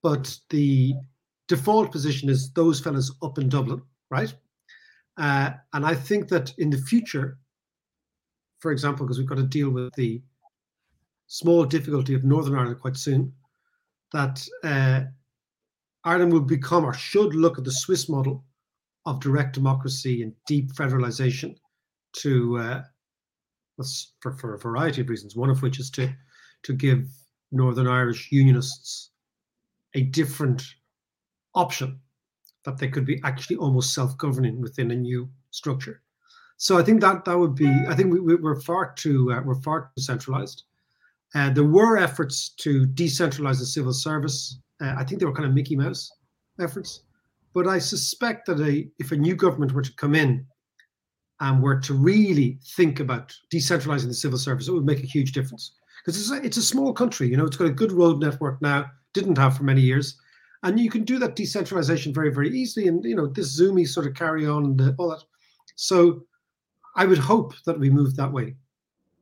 [0.03, 0.93] but the
[1.49, 4.35] default position is those fellas up in Dublin, right?
[5.17, 7.39] Uh, and I think that in the future,
[8.59, 10.21] for example, because we've got to deal with the
[11.31, 13.33] small difficulty of Northern Ireland quite soon,
[14.13, 15.03] that uh,
[16.03, 18.45] Ireland will become or should look at the Swiss model
[19.07, 21.55] of direct democracy and deep federalization
[22.15, 22.83] to uh,
[24.19, 26.13] for, for a variety of reasons, one of which is to
[26.65, 27.07] to give
[27.53, 29.11] Northern Irish unionists
[29.95, 30.63] a different
[31.55, 32.01] option
[32.65, 36.03] that they could be actually almost self-governing within a new structure.
[36.57, 37.71] So I think that that would be.
[37.89, 40.65] I think we, are far too uh, we're far too centralized.
[41.35, 44.59] Uh, there were efforts to decentralize the civil service.
[44.81, 46.11] Uh, I think they were kind of Mickey Mouse
[46.61, 47.05] efforts,
[47.55, 50.47] but I suspect that a, if a new government were to come in
[51.41, 55.33] and were to really think about decentralizing the civil service, it would make a huge
[55.33, 55.73] difference
[56.05, 57.29] because it's a, it's a small country.
[57.29, 60.17] You know, it's got a good road network now, didn't have for many years,
[60.63, 62.89] and you can do that decentralization very very easily.
[62.89, 65.23] And you know, this zoomy sort of carry on and all that.
[65.77, 66.25] So,
[66.97, 68.57] I would hope that we move that way,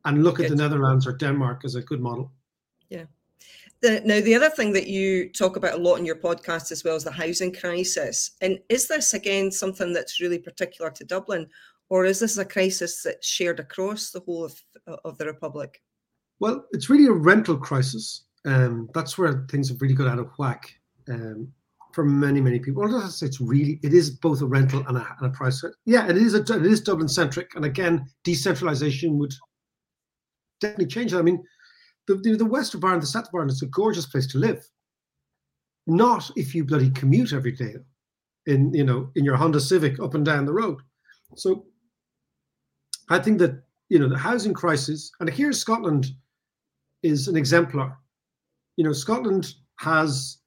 [0.05, 2.31] and look at the Netherlands or Denmark as a good model.
[2.89, 3.05] Yeah.
[3.81, 6.83] The, now, the other thing that you talk about a lot in your podcast as
[6.83, 8.31] well is the housing crisis.
[8.41, 11.47] And is this again something that's really particular to Dublin,
[11.89, 14.61] or is this a crisis that's shared across the whole of,
[15.05, 15.81] of the Republic?
[16.39, 18.25] Well, it's really a rental crisis.
[18.45, 20.73] Um, that's where things have really got out of whack
[21.09, 21.51] um,
[21.93, 22.83] for many, many people.
[22.83, 25.63] Well, it's really, it is both a rental and a, and a price.
[25.85, 29.33] Yeah, it is a, it is Dublin centric, and again, decentralization would
[30.59, 31.19] definitely change that.
[31.19, 31.43] I mean,
[32.07, 34.37] the, the, the west of Ireland, the south of Ireland, is a gorgeous place to
[34.37, 34.67] live.
[35.87, 37.75] Not if you bloody commute every day
[38.45, 40.79] in you know in your Honda Civic up and down the road.
[41.35, 41.65] So
[43.09, 46.11] I think that you know the housing crisis, and here Scotland
[47.03, 47.97] is an exemplar.
[48.75, 50.37] You know, Scotland has,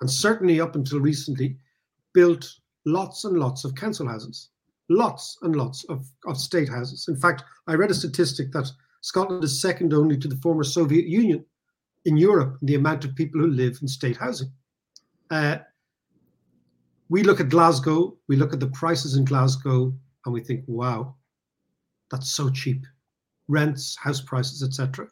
[0.00, 1.56] and certainly up until recently,
[2.14, 2.50] built
[2.84, 4.50] lots and lots of council houses,
[4.88, 7.06] lots and lots of, of state houses.
[7.08, 8.70] In fact, I read a statistic that
[9.06, 11.44] Scotland is second only to the former Soviet Union
[12.04, 14.50] in Europe in the amount of people who live in state housing.
[15.30, 15.58] Uh,
[17.08, 21.14] we look at Glasgow, we look at the prices in Glasgow, and we think, wow,
[22.10, 22.84] that's so cheap.
[23.48, 25.08] Rents, house prices, etc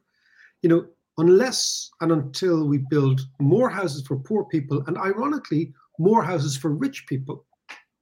[0.64, 0.86] you know,
[1.18, 6.70] unless and until we build more houses for poor people and ironically more houses for
[6.70, 7.44] rich people,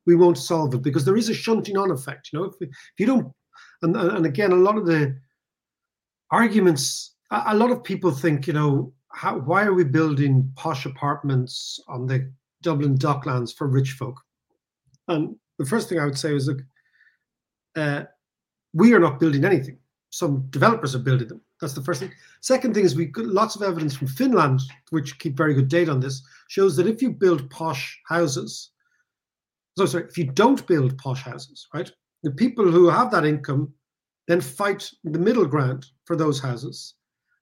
[0.06, 2.30] we won't solve it because there is a shunting on effect.
[2.32, 3.32] You know, if, if you don't,
[3.82, 5.18] and, and again, a lot of the
[6.32, 11.78] arguments, a, lot of people think, you know, how, why are we building posh apartments
[11.86, 14.18] on the Dublin docklands for rich folk?
[15.08, 16.60] And the first thing I would say is, look,
[17.76, 18.04] uh,
[18.72, 19.78] we are not building anything.
[20.10, 21.40] Some developers are building them.
[21.60, 22.12] That's the first thing.
[22.40, 25.90] Second thing is we got lots of evidence from Finland, which keep very good data
[25.90, 28.70] on this, shows that if you build posh houses,
[29.78, 31.90] so sorry, if you don't build posh houses, right,
[32.22, 33.72] the people who have that income
[34.28, 36.94] then fight the middle ground for those houses,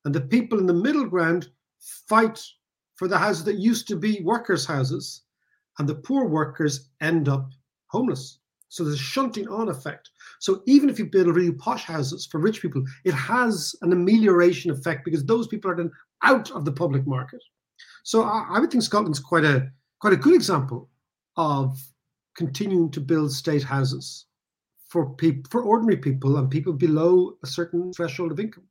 [0.04, 1.48] and the people in the middle ground
[2.08, 2.42] fight
[2.96, 5.22] for the houses that used to be workers' houses,
[5.78, 7.50] and the poor workers end up
[7.88, 8.38] homeless.
[8.68, 10.10] So there's a shunting on effect.
[10.38, 14.70] So even if you build really posh houses for rich people, it has an amelioration
[14.70, 15.90] effect because those people are then
[16.22, 17.42] out of the public market.
[18.04, 20.88] So I, I would think Scotland's quite a quite a good example
[21.36, 21.78] of
[22.36, 24.26] continuing to build state houses
[24.90, 28.64] for people for ordinary people and people below a certain threshold of income.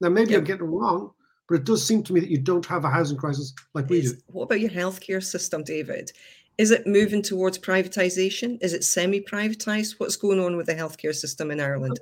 [0.00, 0.34] Now maybe.
[0.34, 1.10] I'm getting it wrong,
[1.48, 4.02] but it does seem to me that you don't have a housing crisis like we
[4.02, 4.12] do.
[4.28, 6.12] What about your healthcare system, David?
[6.56, 8.58] Is it moving towards privatisation?
[8.62, 9.98] Is it semi privatised?
[9.98, 11.98] What's going on with the healthcare system in Ireland?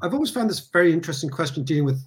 [0.00, 2.02] I've always found this very interesting question dealing with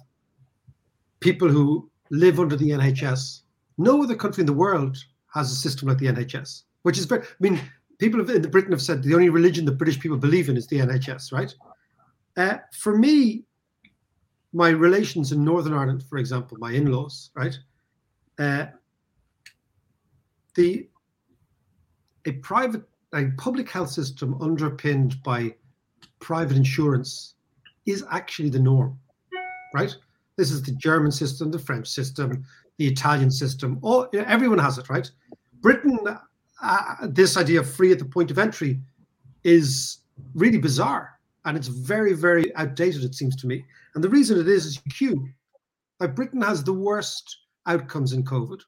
[1.20, 3.42] people who live under the NHS.
[3.76, 4.96] No other country in the world
[5.34, 7.60] has a system like the NHS, which is very, I mean,
[8.04, 10.78] people in Britain have said the only religion the British people believe in is the
[10.78, 11.54] NHS, right?
[12.36, 13.44] Uh, for me,
[14.52, 17.56] my relations in Northern Ireland, for example, my in-laws, right?
[18.38, 18.66] Uh,
[20.54, 20.88] the
[22.26, 22.82] a private,
[23.14, 25.54] a public health system underpinned by
[26.20, 27.34] private insurance
[27.86, 28.98] is actually the norm,
[29.74, 29.94] right?
[30.36, 32.44] This is the German system, the French system,
[32.78, 33.78] the Italian system.
[33.82, 35.10] All everyone has it, right?
[35.60, 35.98] Britain,
[36.64, 38.80] uh, this idea of free at the point of entry
[39.44, 39.98] is
[40.34, 43.04] really bizarre, and it's very, very outdated.
[43.04, 45.28] It seems to me, and the reason it is is you queue.
[46.00, 48.60] Like Britain has the worst outcomes in COVID,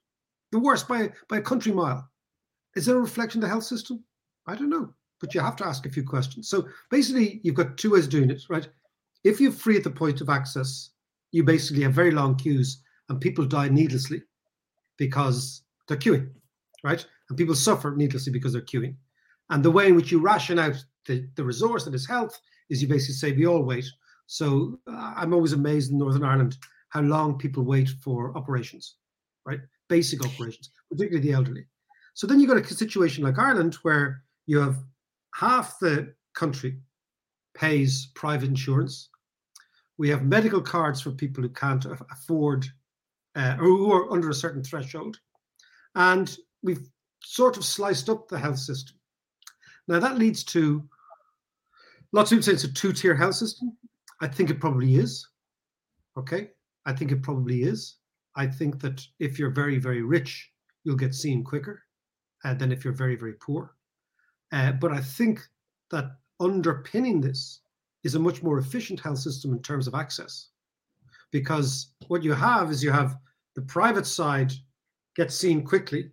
[0.53, 2.09] the worst by by a country mile.
[2.77, 4.05] Is there a reflection of the health system?
[4.47, 6.49] I don't know, but you have to ask a few questions.
[6.49, 8.69] So basically, you've got two ways of doing it, right?
[9.25, 10.91] If you're free at the point of access,
[11.33, 14.23] you basically have very long queues and people die needlessly
[14.99, 16.31] because they're queuing,
[16.85, 17.05] right?
[17.29, 18.97] And people suffer needlessly because they're queuing.
[19.51, 22.83] And the way in which you ration out the, the resource that is health is
[22.83, 23.87] you basically say, we all wait.
[24.27, 26.57] So uh, I'm always amazed in Northern Ireland
[26.89, 28.97] how long people wait for operations,
[29.45, 29.61] right?
[29.89, 31.67] Basic operations, particularly the elderly.
[32.15, 34.77] So then you've got a situation like Ireland where you have
[35.35, 36.79] half the country
[37.55, 39.11] pays private insurance.
[39.99, 42.67] We have medical cards for people who can't afford
[43.35, 45.19] uh, or who are under a certain threshold.
[45.95, 46.89] And we've
[47.27, 48.97] sort of sliced up the health system.
[49.89, 50.89] Now that leads to
[52.13, 53.77] lots of people say it's a two-tier health system.
[54.21, 55.27] I think it probably is.
[56.17, 56.51] Okay.
[56.87, 57.97] I think it probably is.
[58.37, 60.51] I think that if you're very, very rich,
[60.85, 61.83] you'll get seen quicker
[62.45, 63.75] uh, than if you're very, very poor.
[64.53, 65.41] Uh, but I think
[65.91, 67.61] that underpinning this
[68.05, 70.51] is a much more efficient health system in terms of access.
[71.33, 73.17] Because what you have is you have
[73.57, 74.53] the private side
[75.17, 76.13] get seen quickly,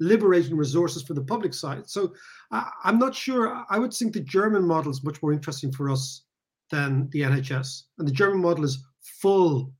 [0.00, 1.88] liberating resources for the public side.
[1.88, 2.14] So
[2.50, 3.64] I, am not sure.
[3.68, 6.22] I would think the German model is much more interesting for us
[6.70, 7.84] than the NHS.
[7.98, 9.72] And the German model is full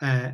[0.00, 0.32] uh,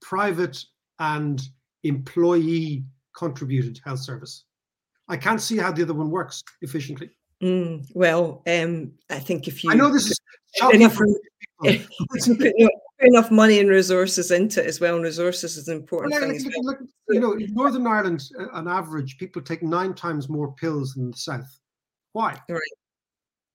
[0.00, 0.62] private
[0.98, 1.42] and
[1.82, 2.84] employee
[3.16, 4.44] contributed health service.
[5.08, 7.10] I can't see how the other one works efficiently.
[7.42, 10.18] Mm, well, um, I think if you, I know this is
[10.56, 11.06] shocking for
[11.62, 11.86] people.
[13.04, 16.40] enough money and resources into it as well, and resources is an important well, thing.
[16.62, 20.52] Look, look, you know, in Northern Ireland, uh, on average, people take nine times more
[20.54, 21.58] pills than the South.
[22.12, 22.40] Why?
[22.48, 22.60] Right.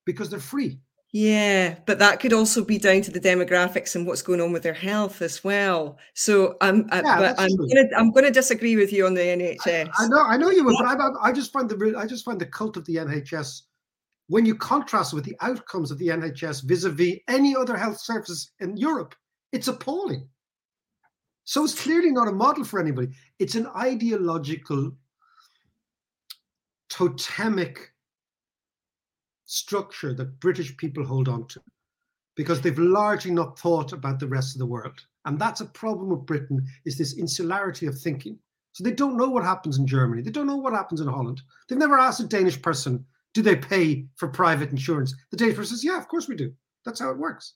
[0.06, 0.80] Because they're free.
[1.12, 4.62] Yeah, but that could also be down to the demographics and what's going on with
[4.62, 5.98] their health as well.
[6.14, 9.22] So I'm, I, yeah, but I'm gonna, I'm going to disagree with you on the
[9.22, 9.90] NHS.
[9.98, 12.26] I, I know, I know you would, but I, I just find the, I just
[12.26, 13.62] find the cult of the NHS
[14.30, 18.78] when you contrast with the outcomes of the NHS vis-a-vis any other health services in
[18.78, 19.16] Europe,
[19.52, 20.28] it's appalling.
[21.44, 23.10] So it's clearly not a model for anybody.
[23.40, 24.92] It's an ideological,
[26.90, 27.92] totemic
[29.46, 31.60] structure that British people hold on to
[32.36, 35.02] because they've largely not thought about the rest of the world.
[35.26, 38.38] And that's a problem with Britain is this insularity of thinking.
[38.74, 40.22] So they don't know what happens in Germany.
[40.22, 41.42] They don't know what happens in Holland.
[41.68, 45.14] They've never asked a Danish person, do they pay for private insurance?
[45.32, 46.54] The Danish person says, yeah, of course we do.
[46.86, 47.56] That's how it works.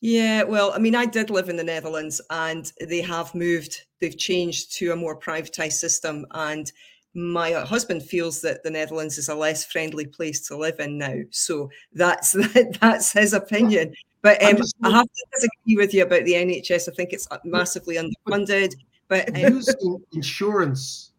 [0.00, 4.16] Yeah, well, I mean, I did live in the Netherlands and they have moved, they've
[4.16, 6.26] changed to a more privatized system.
[6.32, 6.70] And
[7.14, 11.16] my husband feels that the Netherlands is a less friendly place to live in now.
[11.30, 12.32] So that's
[12.80, 13.94] that's his opinion.
[14.20, 16.88] But um, I have to disagree with you about the NHS.
[16.88, 18.74] I think it's massively underfunded.
[19.08, 21.12] But um, using insurance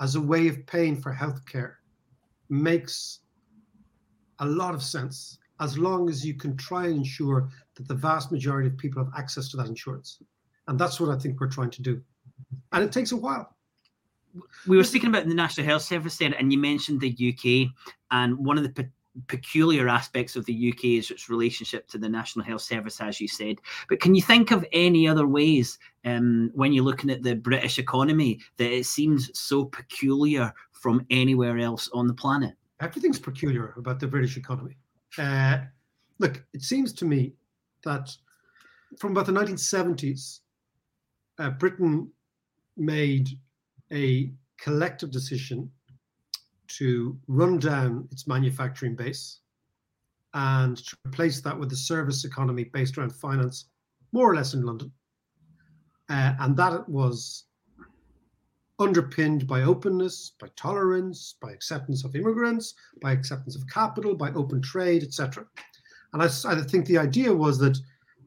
[0.00, 1.74] as a way of paying for healthcare
[2.48, 3.20] makes
[4.40, 7.48] a lot of sense as long as you can try and ensure
[7.80, 10.18] that the vast majority of people have access to that insurance.
[10.68, 12.02] And that's what I think we're trying to do.
[12.72, 13.56] And it takes a while.
[14.66, 17.74] We were speaking about the National Health Service there, and you mentioned the UK.
[18.10, 18.90] And one of the pe-
[19.26, 23.26] peculiar aspects of the UK is its relationship to the National Health Service, as you
[23.26, 23.56] said.
[23.88, 27.78] But can you think of any other ways um, when you're looking at the British
[27.78, 32.54] economy that it seems so peculiar from anywhere else on the planet?
[32.80, 34.76] Everything's peculiar about the British economy.
[35.18, 35.58] Uh,
[36.18, 37.32] look, it seems to me
[37.84, 38.14] that
[38.98, 40.40] from about the 1970s,
[41.38, 42.10] uh, Britain
[42.76, 43.28] made
[43.92, 45.70] a collective decision
[46.68, 49.40] to run down its manufacturing base
[50.34, 53.66] and to replace that with a service economy based around finance,
[54.12, 54.92] more or less in London.
[56.08, 57.44] Uh, and that was
[58.78, 64.62] underpinned by openness, by tolerance, by acceptance of immigrants, by acceptance of capital, by open
[64.62, 65.44] trade, etc.
[66.12, 67.78] And I, I think the idea was that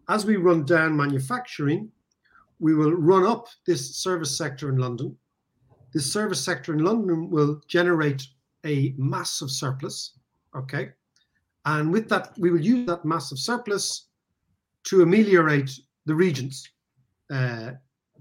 [0.10, 1.92] as we run down manufacturing,
[2.60, 5.16] we will run up this service sector in London.
[5.94, 8.26] This service sector in London will generate
[8.66, 10.18] a massive surplus.
[10.56, 10.92] Okay.
[11.66, 14.08] And with that, we will use that massive surplus
[14.86, 15.72] to ameliorate
[16.06, 16.70] the regions.
[17.30, 17.72] Uh,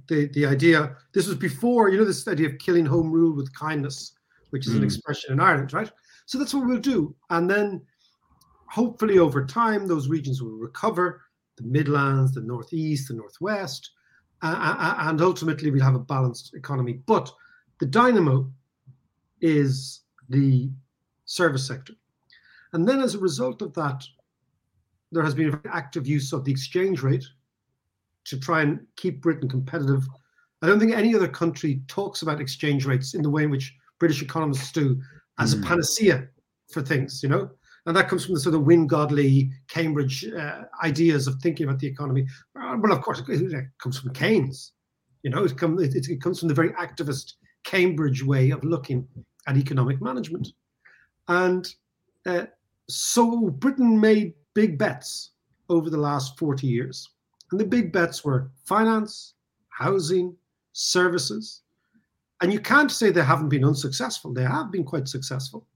[0.08, 3.52] the, the idea, this was before, you know, this idea of killing home rule with
[3.54, 4.12] kindness,
[4.50, 4.78] which is mm.
[4.78, 5.90] an expression in Ireland, right?
[6.26, 7.14] So that's what we'll do.
[7.30, 7.82] And then
[8.72, 11.20] hopefully over time, those regions will recover
[11.58, 13.90] the Midlands, the Northeast, the Northwest,
[14.40, 16.94] uh, and ultimately we'll have a balanced economy.
[17.06, 17.30] But
[17.80, 18.50] the dynamo
[19.42, 20.00] is
[20.30, 20.70] the
[21.26, 21.92] service sector.
[22.72, 24.02] And then as a result of that,
[25.10, 27.26] there has been a very active use of the exchange rate
[28.24, 30.08] to try and keep Britain competitive.
[30.62, 33.74] I don't think any other country talks about exchange rates in the way in which
[33.98, 34.98] British economists do
[35.38, 35.58] as mm.
[35.58, 35.68] a hmm.
[35.68, 36.28] panacea
[36.70, 37.50] for things, you know?
[37.86, 41.80] And that comes from the sort of Wynne Godley, Cambridge uh, ideas of thinking about
[41.80, 42.26] the economy.
[42.54, 44.72] Uh, well, of course, it, comes from Keynes.
[45.22, 49.06] You know, it, come, it, it comes from the very activist Cambridge way of looking
[49.48, 50.48] at economic management.
[51.28, 51.72] And
[52.26, 52.46] uh,
[52.88, 55.30] so Britain made big bets
[55.68, 57.08] over the last 40 years.
[57.50, 59.34] And the big bets were finance,
[59.70, 60.36] housing,
[60.72, 61.62] services.
[62.40, 64.32] And you can't say they haven't been unsuccessful.
[64.32, 65.66] They have been quite successful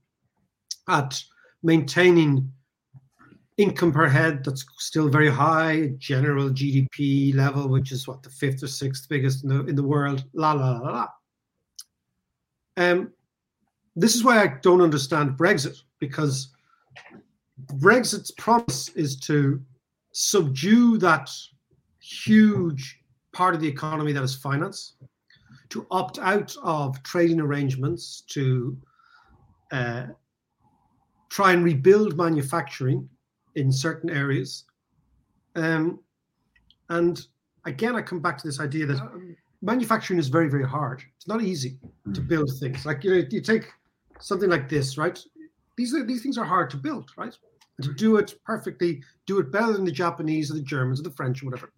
[0.89, 1.21] at
[1.63, 2.51] maintaining
[3.57, 8.63] income per head that's still very high, general GDP level, which is what the fifth
[8.63, 10.23] or sixth biggest in the in the world.
[10.33, 11.07] La la la la.
[12.77, 13.11] Um,
[13.95, 16.49] this is why I don't understand Brexit because
[17.65, 19.59] Brexit's promise is to
[20.11, 21.29] subdue that
[21.99, 22.99] huge
[23.33, 24.93] part of the economy that is finance,
[25.69, 28.77] to opt out of trading arrangements, to
[29.71, 30.05] uh,
[31.29, 33.07] try and rebuild manufacturing
[33.55, 34.65] in certain areas.
[35.55, 35.99] Um,
[36.89, 37.25] and
[37.65, 41.03] again, I come back to this idea that manufacturing is very, very hard.
[41.15, 41.77] It's not easy
[42.13, 42.27] to hmm.
[42.27, 42.85] build things.
[42.85, 43.67] Like you know, you take
[44.19, 45.21] something like this, right?
[45.75, 47.35] These are these things are hard to build, right?
[47.77, 51.03] And to do it perfectly, do it better than the Japanese or the Germans or
[51.03, 51.71] the French or whatever.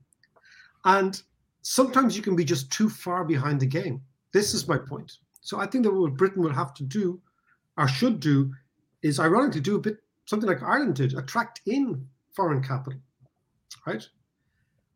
[0.86, 1.22] And
[1.62, 4.02] sometimes you can be just too far behind the game.
[4.32, 5.18] This is my point.
[5.42, 7.20] So I think that what Britain will have to do,
[7.78, 8.54] or should do,
[9.02, 9.98] is ironically do a bit
[10.30, 13.00] something like Ireland did, attract in foreign capital,
[13.88, 14.08] right?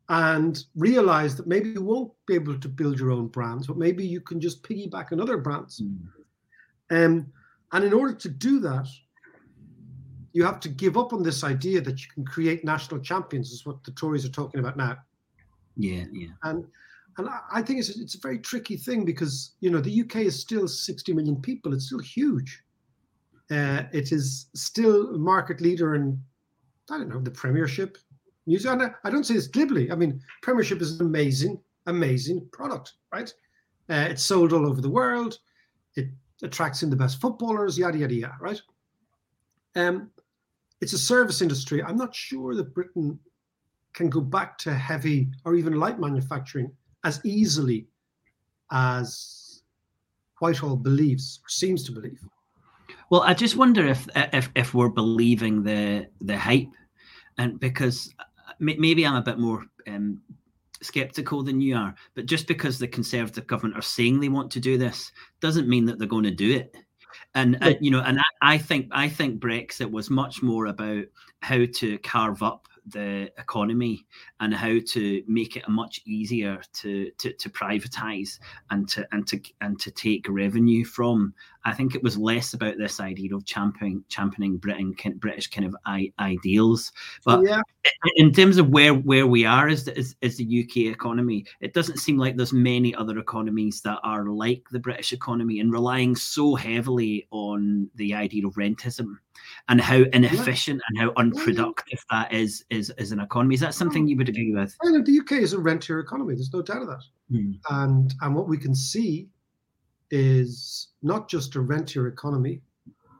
[0.08, 4.06] And realize that maybe you won't be able to build your own brands, but maybe
[4.06, 5.80] you can just piggyback on other brands.
[5.80, 6.06] Mm.
[6.90, 7.32] Um,
[7.72, 8.86] and in order to do that,
[10.32, 13.66] you have to give up on this idea that you can create national champions, is
[13.66, 14.98] what the Tories are talking about now.
[15.76, 16.28] Yeah, yeah.
[16.44, 16.64] And
[17.18, 20.38] and I think it's it's a very tricky thing because you know the UK is
[20.38, 21.72] still 60 million people.
[21.72, 22.63] It's still huge.
[23.50, 26.20] Uh, it is still market leader in
[26.90, 27.98] I don't know the Premiership.
[28.46, 28.94] New Zealand.
[29.04, 29.90] I don't say this glibly.
[29.90, 33.32] I mean, Premiership is an amazing, amazing product, right?
[33.88, 35.38] Uh, it's sold all over the world.
[35.96, 36.08] It
[36.42, 38.60] attracts in the best footballers, yada yada yada, right?
[39.76, 40.10] Um,
[40.80, 41.82] it's a service industry.
[41.82, 43.18] I'm not sure that Britain
[43.94, 46.70] can go back to heavy or even light manufacturing
[47.04, 47.86] as easily
[48.72, 49.62] as
[50.40, 52.20] Whitehall believes or seems to believe.
[53.10, 56.72] Well, I just wonder if if if we're believing the the hype,
[57.38, 58.12] and because
[58.58, 60.20] maybe I'm a bit more um,
[60.82, 64.60] skeptical than you are, but just because the Conservative government are saying they want to
[64.60, 66.74] do this doesn't mean that they're going to do it.
[67.34, 71.04] And uh, you know, and I, I think I think Brexit was much more about
[71.40, 74.06] how to carve up the economy
[74.40, 78.38] and how to make it much easier to, to to privatize
[78.70, 81.34] and to and to and to take revenue from.
[81.64, 85.74] I think it was less about this idea of championing championing Britain British kind of
[85.86, 86.92] I, ideals.
[87.24, 87.62] But yeah.
[88.16, 91.72] in terms of where where we are as the, as, as the UK economy, it
[91.72, 96.14] doesn't seem like there's many other economies that are like the British economy and relying
[96.16, 99.16] so heavily on the idea of rentism
[99.68, 100.84] and how inefficient yeah.
[100.88, 103.54] and how unproductive that is is as an economy.
[103.54, 104.76] Is that something you would agree with?
[104.84, 106.34] I know the UK is a rentier economy.
[106.34, 107.02] There's no doubt of that.
[107.32, 107.58] Mm.
[107.70, 109.28] And and what we can see
[110.14, 112.62] is not just a rentier economy,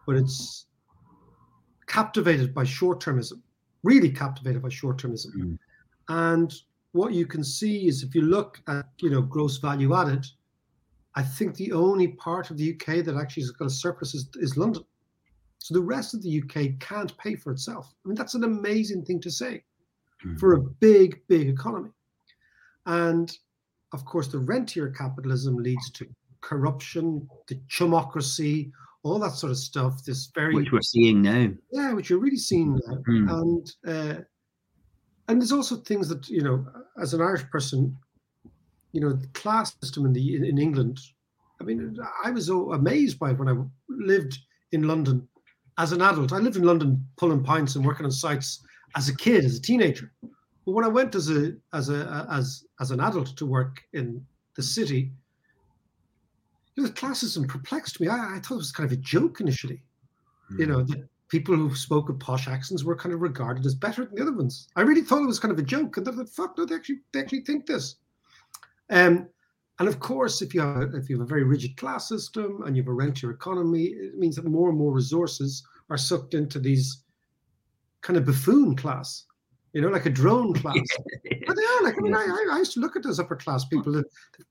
[0.07, 0.67] but it's
[1.89, 3.41] captivated by short-termism,
[3.83, 5.35] really captivated by short-termism.
[5.35, 5.59] Mm.
[6.09, 6.55] And
[6.93, 10.25] what you can see is if you look at you know gross value added,
[11.17, 14.29] I think the only part of the UK that actually has got a surplus is,
[14.37, 14.85] is London.
[15.59, 17.93] So the rest of the UK can't pay for itself.
[18.05, 19.65] I mean, that's an amazing thing to say
[20.25, 20.37] mm-hmm.
[20.37, 21.91] for a big, big economy.
[22.87, 23.37] And
[23.93, 26.07] of course, the rentier capitalism leads to
[26.49, 28.71] corruption, the chumocracy,
[29.03, 30.05] all that sort of stuff.
[30.05, 31.49] This very which we're seeing now.
[31.73, 33.27] Yeah, which you're really seeing now, Mm.
[33.41, 34.21] and uh,
[35.29, 36.67] and there's also things that you know,
[37.01, 37.97] as an Irish person,
[38.93, 41.01] you know, the class system in the in, in England.
[41.61, 43.55] I mean, I was so amazed by it when I
[43.89, 44.39] lived
[44.73, 45.27] in London
[45.79, 46.33] as an adult.
[46.33, 48.63] I lived in London pulling pints and working on sites
[48.97, 50.13] as a kid, as a teenager.
[50.65, 54.25] But when I went as a as a as as an adult to work in
[54.57, 55.13] the city,
[56.75, 58.09] you know, the class system perplexed me.
[58.09, 59.83] I, I thought it was kind of a joke initially.
[60.59, 64.05] You know, that people who spoke with posh accents were kind of regarded as better
[64.05, 64.69] than the other ones.
[64.77, 67.01] I really thought it was kind of a joke, and they're fuck, no, they actually
[67.13, 67.97] they actually think this.
[68.91, 69.29] Um,
[69.81, 72.77] and of course, if you have if you have a very rigid class system and
[72.77, 76.61] you have a rentier economy, it means that more and more resources are sucked into
[76.61, 77.03] these
[78.03, 79.25] kind of buffoon class,
[79.75, 80.79] you know, like a drone class.
[81.47, 83.67] But they are like I mean, I, I used to look at those upper class
[83.67, 84.05] people, the,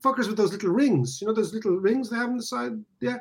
[0.04, 2.74] fuckers with those little rings, you know, those little rings they have on the side.
[3.02, 3.18] Yeah,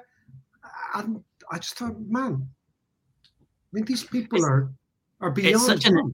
[0.95, 2.47] and I just thought, man,
[3.25, 4.71] I mean, these people are
[5.21, 5.55] are beyond.
[5.55, 6.13] It's such an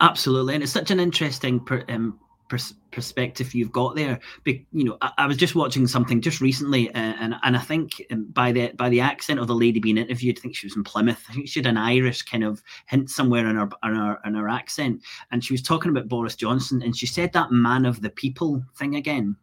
[0.00, 4.18] absolutely, and it's such an interesting per, um, pers- perspective you've got there.
[4.44, 7.60] Be, you know, I, I, was just watching something just recently, uh, and and I
[7.60, 10.66] think um, by the by the accent of the lady being interviewed, I think she
[10.66, 11.24] was in Plymouth.
[11.28, 14.34] I think she had an Irish kind of hint somewhere in her in her in
[14.34, 18.00] her accent, and she was talking about Boris Johnson, and she said that man of
[18.00, 19.36] the people thing again.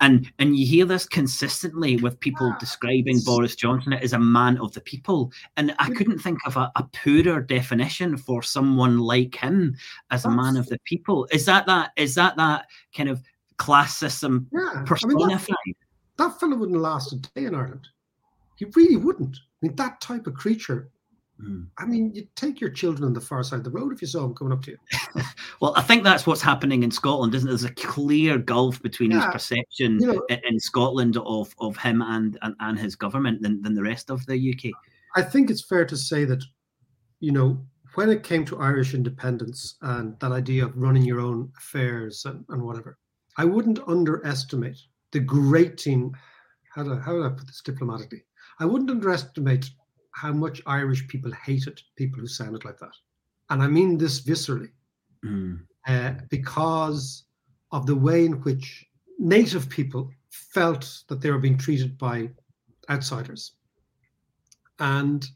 [0.00, 4.72] And and you hear this consistently with people describing Boris Johnson as a man of
[4.72, 5.32] the people.
[5.56, 5.94] And I mm-hmm.
[5.94, 9.76] couldn't think of a, a poorer definition for someone like him
[10.10, 11.26] as a man of the people.
[11.30, 13.22] Is that that is that that kind of
[13.56, 15.56] class system Yeah, I mean, that, personified?
[16.16, 17.88] that fellow wouldn't last a day in Ireland.
[18.56, 19.36] He really wouldn't.
[19.36, 20.90] I mean, that type of creature.
[21.42, 21.66] Mm.
[21.78, 24.06] I mean, you'd take your children on the far side of the road if you
[24.06, 24.78] saw him coming up to you.
[25.60, 27.50] Well, I think that's what's happening in Scotland, isn't it?
[27.50, 32.02] There's a clear gulf between his perception you know- in, in Scotland of, of him
[32.02, 34.72] and, and, and his government than, than the rest of the UK.
[35.16, 36.42] I think it's fair to say that,
[37.20, 37.64] you know,
[37.94, 42.44] when it came to Irish independence and that idea of running your own affairs and,
[42.48, 42.98] and whatever,
[43.38, 44.78] I wouldn't underestimate
[45.12, 46.12] the grating.
[46.74, 48.24] How do, how do I put this diplomatically?
[48.60, 49.70] I wouldn't underestimate
[50.14, 52.94] how much Irish people hated people who sounded like that.
[53.50, 54.70] And I mean this viscerally.
[55.24, 55.60] Mm.
[55.88, 57.24] uh, because
[57.72, 58.86] of the way in which
[59.18, 62.28] native people felt that they were being treated by
[62.90, 63.52] outsiders.
[64.78, 65.26] And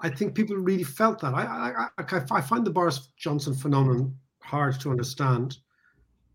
[0.00, 1.34] I think people really felt that.
[1.34, 5.56] I, I, I, I find the Boris Johnson phenomenon hard to understand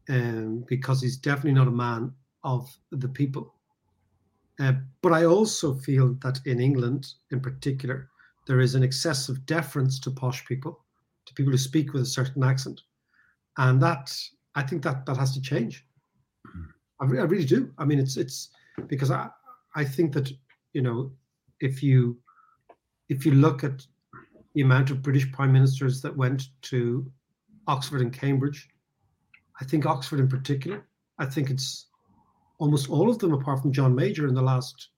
[0.10, 2.12] um, because he's definitely not a man
[2.44, 3.54] of the people.
[4.60, 8.10] Uh, but I also feel that in England, in particular,
[8.46, 10.84] there is an excessive deference to posh people,
[11.26, 12.82] to people who speak with a certain accent,
[13.58, 14.14] and that
[14.56, 15.86] I think that that has to change.
[17.00, 17.72] I, re- I really do.
[17.78, 18.50] I mean, it's it's
[18.88, 19.30] because I
[19.76, 20.32] I think that
[20.74, 21.12] you know
[21.62, 22.18] if you
[23.08, 23.86] if you look at
[24.56, 27.10] the amount of British prime ministers that went to
[27.68, 28.68] Oxford and Cambridge,
[29.62, 30.86] I think Oxford in particular,
[31.18, 31.89] I think it's
[32.60, 34.90] almost all of them, apart from John Major, in the last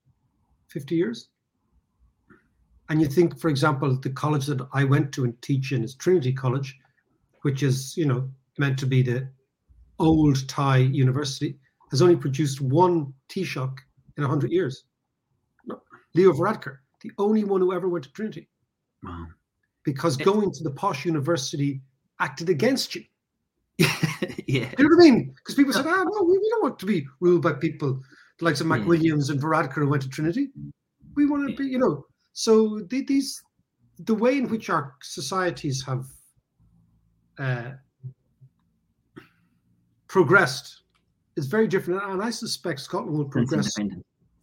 [0.67, 1.29] 50 years.
[2.89, 5.95] And you think, for example, the college that I went to and teach in is
[5.95, 6.77] Trinity College,
[7.43, 9.29] which is, you know, meant to be the
[9.99, 11.57] old Thai university,
[11.91, 13.77] has only produced one Taoiseach
[14.17, 14.83] in 100 years.
[15.65, 15.81] No,
[16.15, 18.49] Leo Varadkar, the only one who ever went to Trinity,
[19.03, 19.27] Wow.
[19.83, 21.81] because It- going to the posh university
[22.19, 23.05] acted against you.
[24.51, 24.69] yeah.
[24.75, 25.33] Do you know what I mean?
[25.35, 28.01] Because people said, ah, no, we, we don't want to be ruled by people
[28.39, 28.87] the likes of Mac Yeah.
[28.87, 30.49] Williams and Varadkar who went to Trinity.
[31.15, 32.05] We want to be, you know.
[32.33, 33.41] So the, these,
[33.99, 36.05] the way in which our societies have
[37.37, 37.71] uh,
[40.07, 40.81] progressed
[41.37, 43.75] is very different, and I suspect Scotland will progress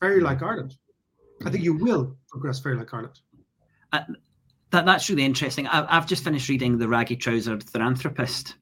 [0.01, 0.77] very like Ireland.
[1.45, 3.21] I think you will progress very like Ireland.
[4.71, 5.67] That, that's really interesting.
[5.67, 8.57] I, I've just finished reading The Raggy Trousered Philanthropist.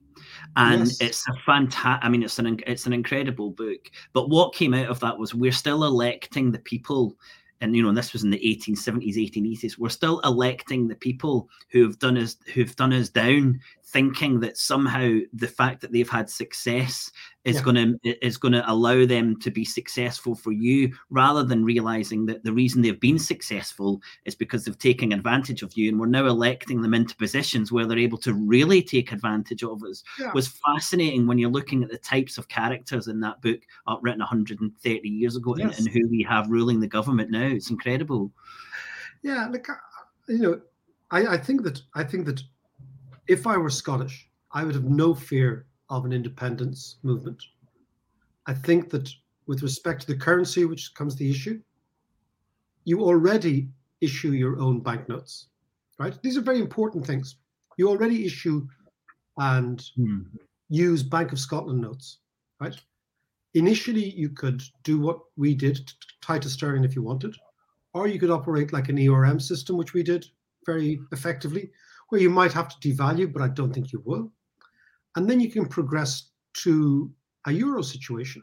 [0.56, 1.00] And Yes.
[1.00, 2.04] it's a fantastic.
[2.04, 3.90] I mean, it's an it's an incredible book.
[4.14, 7.16] But what came out of that was we're still electing the people,
[7.60, 9.78] and you know, and this was in the 1870s, 1880s.
[9.78, 14.58] We're still electing the people who have done us who've done us down, thinking that
[14.58, 17.10] somehow the fact that they've had success
[17.44, 17.62] is Yeah.
[17.62, 22.26] going to is going to allow them to be successful for you, rather than realizing
[22.26, 26.06] that the reason they've been successful is because they've taken advantage of you, and we're
[26.06, 30.02] now electing them into positions where they're able to really take advantage of us.
[30.18, 30.32] Yeah.
[30.32, 34.20] Was fascinating when you're looking at the types of characters in that book, uh, written
[34.20, 35.78] 130 years ago, and, Yes.
[35.78, 37.46] and who we have ruling the government now.
[37.46, 38.32] It's incredible.
[39.22, 39.68] Yeah, like
[40.28, 40.60] you know,
[41.12, 42.42] I, I think that I think that
[43.28, 47.42] if I were Scottish, I would have no fear of an independence movement.
[48.46, 49.10] I think that
[49.46, 51.60] with respect to the currency, which comes the issue,
[52.84, 53.68] you already
[54.00, 55.48] issue your own banknotes,
[55.98, 56.20] right?
[56.22, 57.36] These are very important things.
[57.76, 58.66] You already issue
[59.38, 60.22] and Hmm.
[60.68, 62.18] use Bank of Scotland notes,
[62.60, 62.76] right?
[63.54, 67.36] Initially, you could do what we did, tie to sterling if you wanted,
[67.92, 70.26] or you could operate like an ERM system, which we did
[70.64, 71.70] very effectively,
[72.08, 74.32] where you might have to devalue, but I don't think you will.
[75.16, 76.30] And then you can progress
[76.62, 77.10] to
[77.46, 78.42] a euro situation.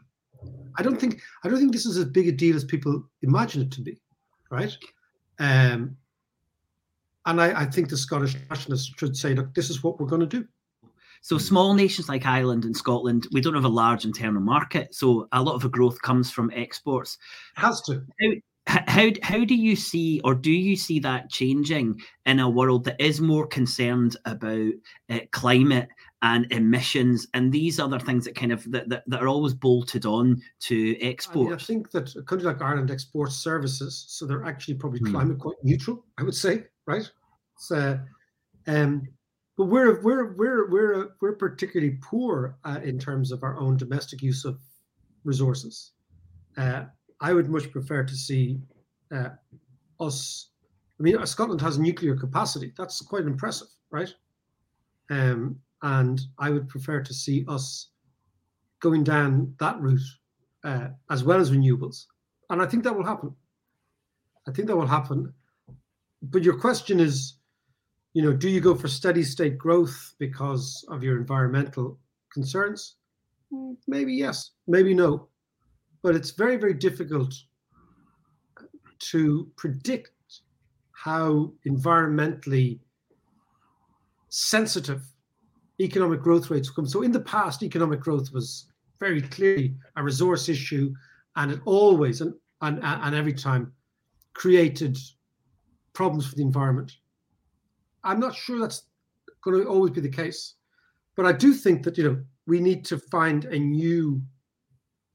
[0.76, 3.62] I don't think I don't think this is as big a deal as people imagine
[3.62, 4.00] it to be,
[4.50, 4.76] right?
[5.38, 5.96] Um,
[7.26, 10.20] and I, I think the Scottish nationalists should say, look, this is what we're going
[10.20, 10.46] to do.
[11.22, 15.26] So small nations like Ireland and Scotland, we don't have a large internal market, so
[15.32, 17.16] a lot of the growth comes from exports.
[17.54, 18.02] Has to.
[18.20, 22.84] H- How how do you see, or do you see that changing in a world
[22.84, 24.72] that is more concerned about
[25.10, 25.88] uh, climate
[26.22, 30.06] and emissions and these other things that kind of that, that, that are always bolted
[30.06, 34.44] on to I, mean, I think that a country like Ireland exports services, so they're
[34.44, 35.12] actually probably Hmm.
[35.12, 36.06] climate quite neutral.
[36.16, 37.10] I would say, right?
[37.58, 38.00] So,
[38.66, 39.02] um,
[39.58, 44.22] but we're we're we're we're we're particularly poor uh, in terms of our own domestic
[44.22, 44.58] use of
[45.24, 45.92] resources.
[46.56, 46.84] Uh,
[47.20, 48.60] I would much prefer to see
[49.12, 49.30] uh,
[50.00, 50.50] us.
[50.98, 52.72] I mean, Scotland has nuclear capacity.
[52.76, 54.12] That's quite impressive, right?
[55.10, 57.88] Um, and I would prefer to see us
[58.80, 60.00] going down that route
[60.64, 62.06] uh, as well as renewables.
[62.50, 63.34] And I think that will happen.
[64.48, 65.32] I think that will happen.
[66.22, 67.34] But your question is,
[68.14, 71.98] you know, do you go for steady state growth because of your environmental
[72.32, 72.96] concerns?
[73.52, 75.28] Mm, Maybe yes, maybe no.
[76.04, 77.34] But it's very, very difficult
[79.10, 80.10] to predict
[80.92, 82.78] how environmentally
[84.28, 85.02] sensitive
[85.80, 86.86] economic growth rates come.
[86.86, 88.66] So in the past, economic growth was
[89.00, 90.94] very clearly a resource issue,
[91.36, 93.72] and it always and and, and every time
[94.34, 94.96] created
[95.92, 96.92] problems for the environment.
[98.02, 98.82] I'm not sure that's
[99.42, 100.54] going to always be the case,
[101.16, 104.20] but I do think that you know we need to find a new,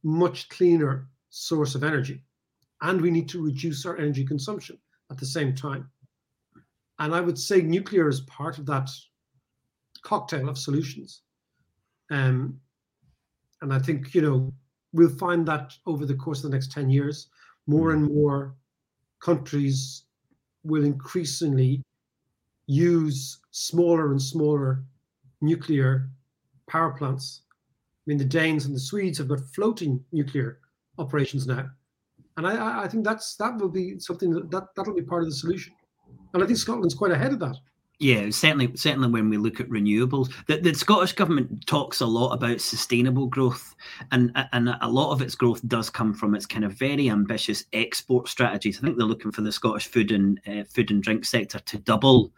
[0.03, 2.23] much cleaner source of energy,
[2.81, 4.77] and we need to reduce our energy consumption
[5.11, 5.89] at the same time.
[6.99, 8.89] And I would say nuclear is part of that
[10.01, 11.21] cocktail of solutions.
[12.11, 12.59] Um,
[13.61, 14.53] and I think, you know,
[14.93, 17.29] we'll find that over the course of the next 10 years,
[17.67, 18.55] more and more
[19.21, 20.03] countries
[20.63, 21.81] will increasingly
[22.67, 24.83] use smaller and smaller
[25.41, 26.09] nuclear
[26.67, 27.41] power plants.
[28.09, 30.59] Mean, the Danes and the Swedes have got floating nuclear
[30.97, 31.69] operations now.
[32.37, 35.21] And I- I, I think that's that will be something that, that that'll be part
[35.21, 35.73] of the solution.
[36.33, 37.55] And I think Scotland's quite ahead of that.
[37.99, 38.71] Yeah, certainly.
[38.75, 43.27] Certainly, when we look at renewables, the, the Scottish government talks a lot about sustainable
[43.27, 43.75] growth,
[44.11, 47.65] and and a lot of its growth does come from its kind of very ambitious
[47.73, 48.77] export strategies.
[48.77, 51.77] I think they're looking for the Scottish food and uh, food and drink sector to
[51.77, 52.31] double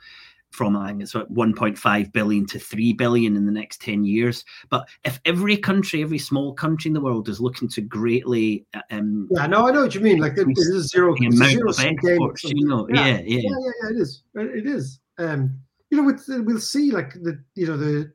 [0.51, 4.43] from I think it's about 1.5 billion to 3 billion in the next 10 years.
[4.69, 8.81] But if every country, every small country in the world is looking to greatly uh,
[8.91, 10.19] um, Yeah, no, I know what you mean.
[10.19, 13.05] Like it, is zero, the amount zero of exports, you know, Yeah.
[13.05, 14.23] yeah, yeah, yeah, yeah, yeah, it is.
[14.35, 14.99] It is.
[15.17, 15.57] Um,
[15.89, 16.91] you know, with, we'll see.
[16.91, 18.11] Like the, you know, the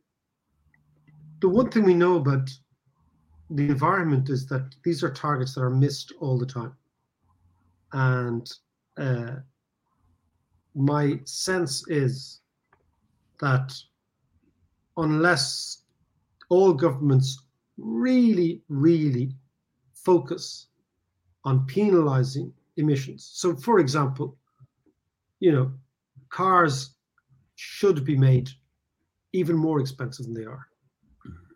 [1.40, 2.48] the one thing we know about
[3.50, 6.74] the environment is that these are targets that are missed all the time,
[7.92, 8.50] and
[8.96, 9.36] uh,
[10.76, 12.40] my sense is
[13.40, 13.74] that
[14.98, 15.82] unless
[16.50, 17.42] all governments
[17.78, 19.32] really, really
[19.94, 20.66] focus
[21.44, 23.30] on penalizing emissions.
[23.32, 24.36] So, for example,
[25.40, 25.72] you know,
[26.28, 26.90] cars
[27.54, 28.50] should be made
[29.32, 30.66] even more expensive than they are.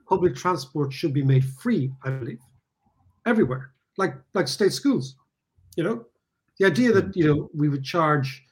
[0.09, 2.41] Public transport should be made free, I believe,
[3.27, 5.17] everywhere, like like state schools.
[5.77, 6.07] You know,
[6.59, 8.45] the idea that you know we would charge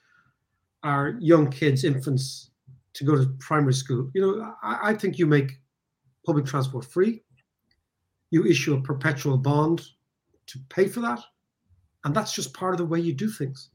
[0.83, 2.51] our young kids, infants,
[2.95, 4.11] to go to primary school.
[4.14, 5.53] You know, I, I think you make
[6.26, 7.22] public transport free.
[8.31, 9.83] You issue a perpetual bond
[10.49, 11.20] to pay for that,
[12.05, 13.70] and that's just part of the way you do things.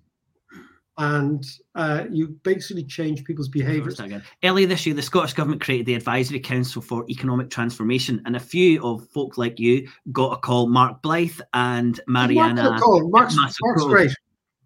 [0.99, 1.43] And
[1.73, 3.99] uh, you basically change people's behaviours.
[4.43, 8.39] Earlier this year, the Scottish Government created the Advisory Council for Economic Transformation, and a
[8.39, 10.67] few of folk like you got a call.
[10.69, 12.63] Mark Blyth and Mariana.
[12.63, 13.09] Mark got a call.
[13.09, 14.11] Mark's, Mark's great.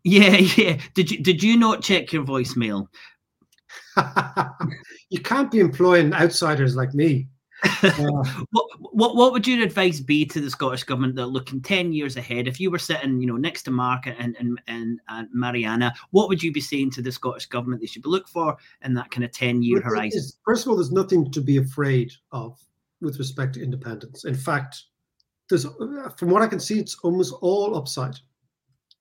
[0.08, 0.80] Yeah, yeah.
[0.94, 2.88] Did you did you not check your voicemail?
[5.10, 7.28] you can't be employing outsiders like me.
[7.84, 11.62] Uh, What, what what would your advice be to the Scottish government that are looking
[11.62, 12.48] ten years ahead?
[12.48, 16.30] If you were sitting, you know, next to Mark and and, and, and Mariana, what
[16.30, 19.12] would you be saying to the Scottish government they should be look for in that
[19.12, 20.20] kind of ten year But the thing horizon?
[20.20, 22.58] is, First of all, there's nothing to be afraid of
[23.02, 24.24] with respect to independence.
[24.26, 24.84] In fact,
[25.50, 25.66] there's,
[26.18, 28.20] from what I can see, it's almost all upside.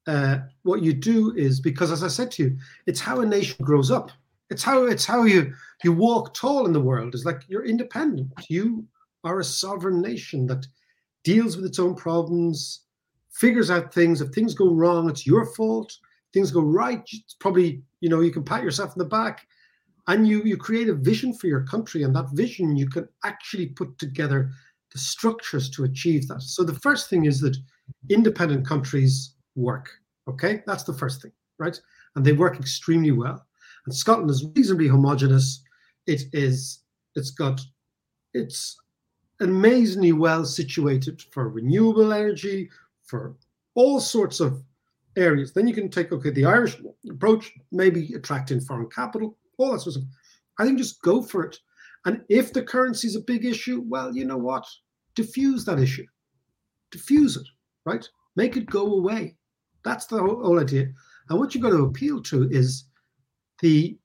[0.06, 3.64] Uh, what you do is because, as I said to you, it's how a nation
[3.64, 4.10] grows up.
[4.50, 5.52] It's how it's how you
[5.82, 7.14] you walk tall in the world.
[7.14, 8.32] It's like you're independent.
[8.48, 8.86] You
[9.24, 10.66] are a sovereign nation that
[11.24, 12.82] deals with its own problems,
[13.32, 14.20] figures out things.
[14.20, 15.92] If things go wrong, it's your fault.
[16.32, 19.46] Things go right, it's probably you know you can pat yourself in the back,
[20.06, 23.66] and you you create a vision for your country, and that vision you can actually
[23.66, 24.50] put together
[24.92, 26.42] the structures to achieve that.
[26.42, 27.56] So the first thing is that
[28.08, 29.90] independent countries work.
[30.28, 31.78] Okay, that's the first thing, right?
[32.14, 33.44] And they work extremely well.
[33.86, 35.62] And Scotland is reasonably homogenous.
[36.06, 36.80] It is.
[37.14, 37.60] It's got.
[38.34, 38.76] It's
[39.40, 42.70] amazingly well situated for renewable energy,
[43.04, 43.36] for
[43.74, 44.62] all sorts of
[45.16, 45.52] areas.
[45.52, 46.76] Then you can take okay the Irish
[47.10, 50.02] approach, maybe attracting foreign capital, all that sort of.
[50.02, 50.14] Stuff.
[50.58, 51.58] I think just go for it.
[52.04, 54.66] And if the currency is a big issue, well, you know what?
[55.14, 56.06] Diffuse that issue.
[56.90, 57.46] Diffuse it,
[57.84, 58.08] right?
[58.36, 59.35] Make it go away.
[59.86, 60.88] That's the whole, whole idea.
[61.28, 62.84] And what you've got to appeal to is
[63.60, 63.96] the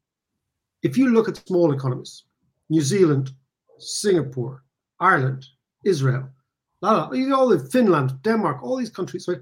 [0.83, 2.23] if you look at small economies,
[2.69, 3.31] New Zealand,
[3.79, 4.63] Singapore,
[4.99, 5.47] Ireland,
[5.83, 6.29] Israel,
[6.83, 9.41] you all the Finland, Denmark, all these countries, right?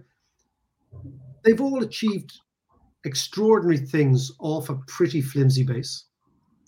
[1.43, 2.39] They've all achieved
[3.03, 6.05] extraordinary things off a pretty flimsy base.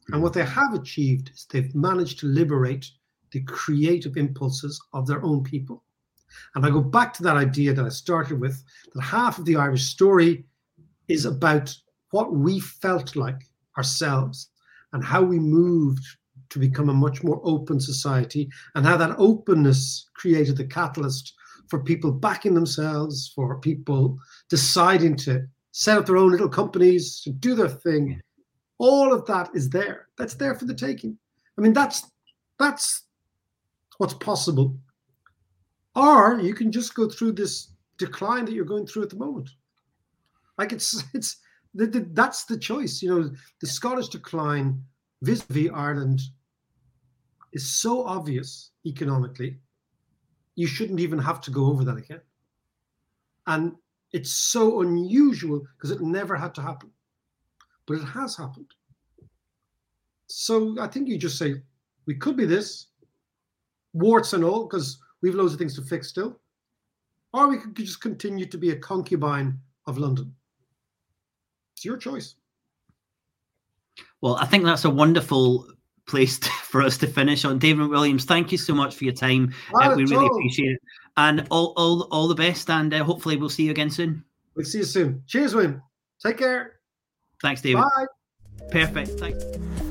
[0.10, 2.90] And what they have achieved is they've managed to liberate
[3.32, 5.84] the creative impulses of their own people.
[6.56, 8.64] And I go back to that idea that I started with
[8.94, 10.46] that half of the Irish story
[11.08, 11.76] is about
[12.12, 13.42] what we felt like
[13.78, 14.50] ourselves
[14.94, 16.04] and how we moved
[16.50, 21.34] to become a much more open society and how that openness created the catalyst
[21.70, 24.20] for people backing themselves, for people
[24.50, 28.20] deciding to set up their own little companies, to do their thing.
[28.78, 30.08] All of that is there.
[30.18, 31.18] That's there for the taking.
[31.58, 32.12] I mean, that's
[32.60, 33.04] that's
[33.98, 34.78] what's possible.
[35.96, 39.50] Or you can just go through this decline that you're going through at the moment.
[40.58, 41.38] Like it's it's
[41.74, 43.02] the, the, that's the choice.
[43.02, 43.32] You know,
[43.62, 44.84] the Scottish decline
[45.22, 46.22] vis-a-vis Ireland
[47.54, 49.58] is so obvious economically.
[50.56, 52.22] You shouldn't even have to go over that again.
[53.48, 53.74] And
[54.12, 56.92] it's so unusual because it never had to happen,
[57.86, 58.72] but it has happened.
[60.28, 61.56] So I think you just say
[62.06, 62.88] we could be this,
[63.94, 66.40] warts and all, because we've loads of things to fix still,
[67.34, 70.34] or we could just continue to be a concubine of London.
[71.76, 72.36] It's your choice.
[74.22, 75.68] Well, I think that's a wonderful
[76.08, 77.60] place to, for us to finish on.
[77.60, 79.54] David Williams, thank you so much for your time.
[79.74, 80.38] Uh, we really all.
[80.38, 80.82] appreciate it.
[81.18, 82.70] And all, all, all the best.
[82.70, 84.24] And uh, hopefully, we'll see you again soon.
[84.56, 85.24] We'll see you soon.
[85.28, 85.82] Cheers, William.
[86.24, 86.80] Take care.
[87.42, 87.82] Thanks, David.
[87.82, 88.06] Bye.
[88.72, 89.20] Perfect.
[89.20, 89.91] Thanks.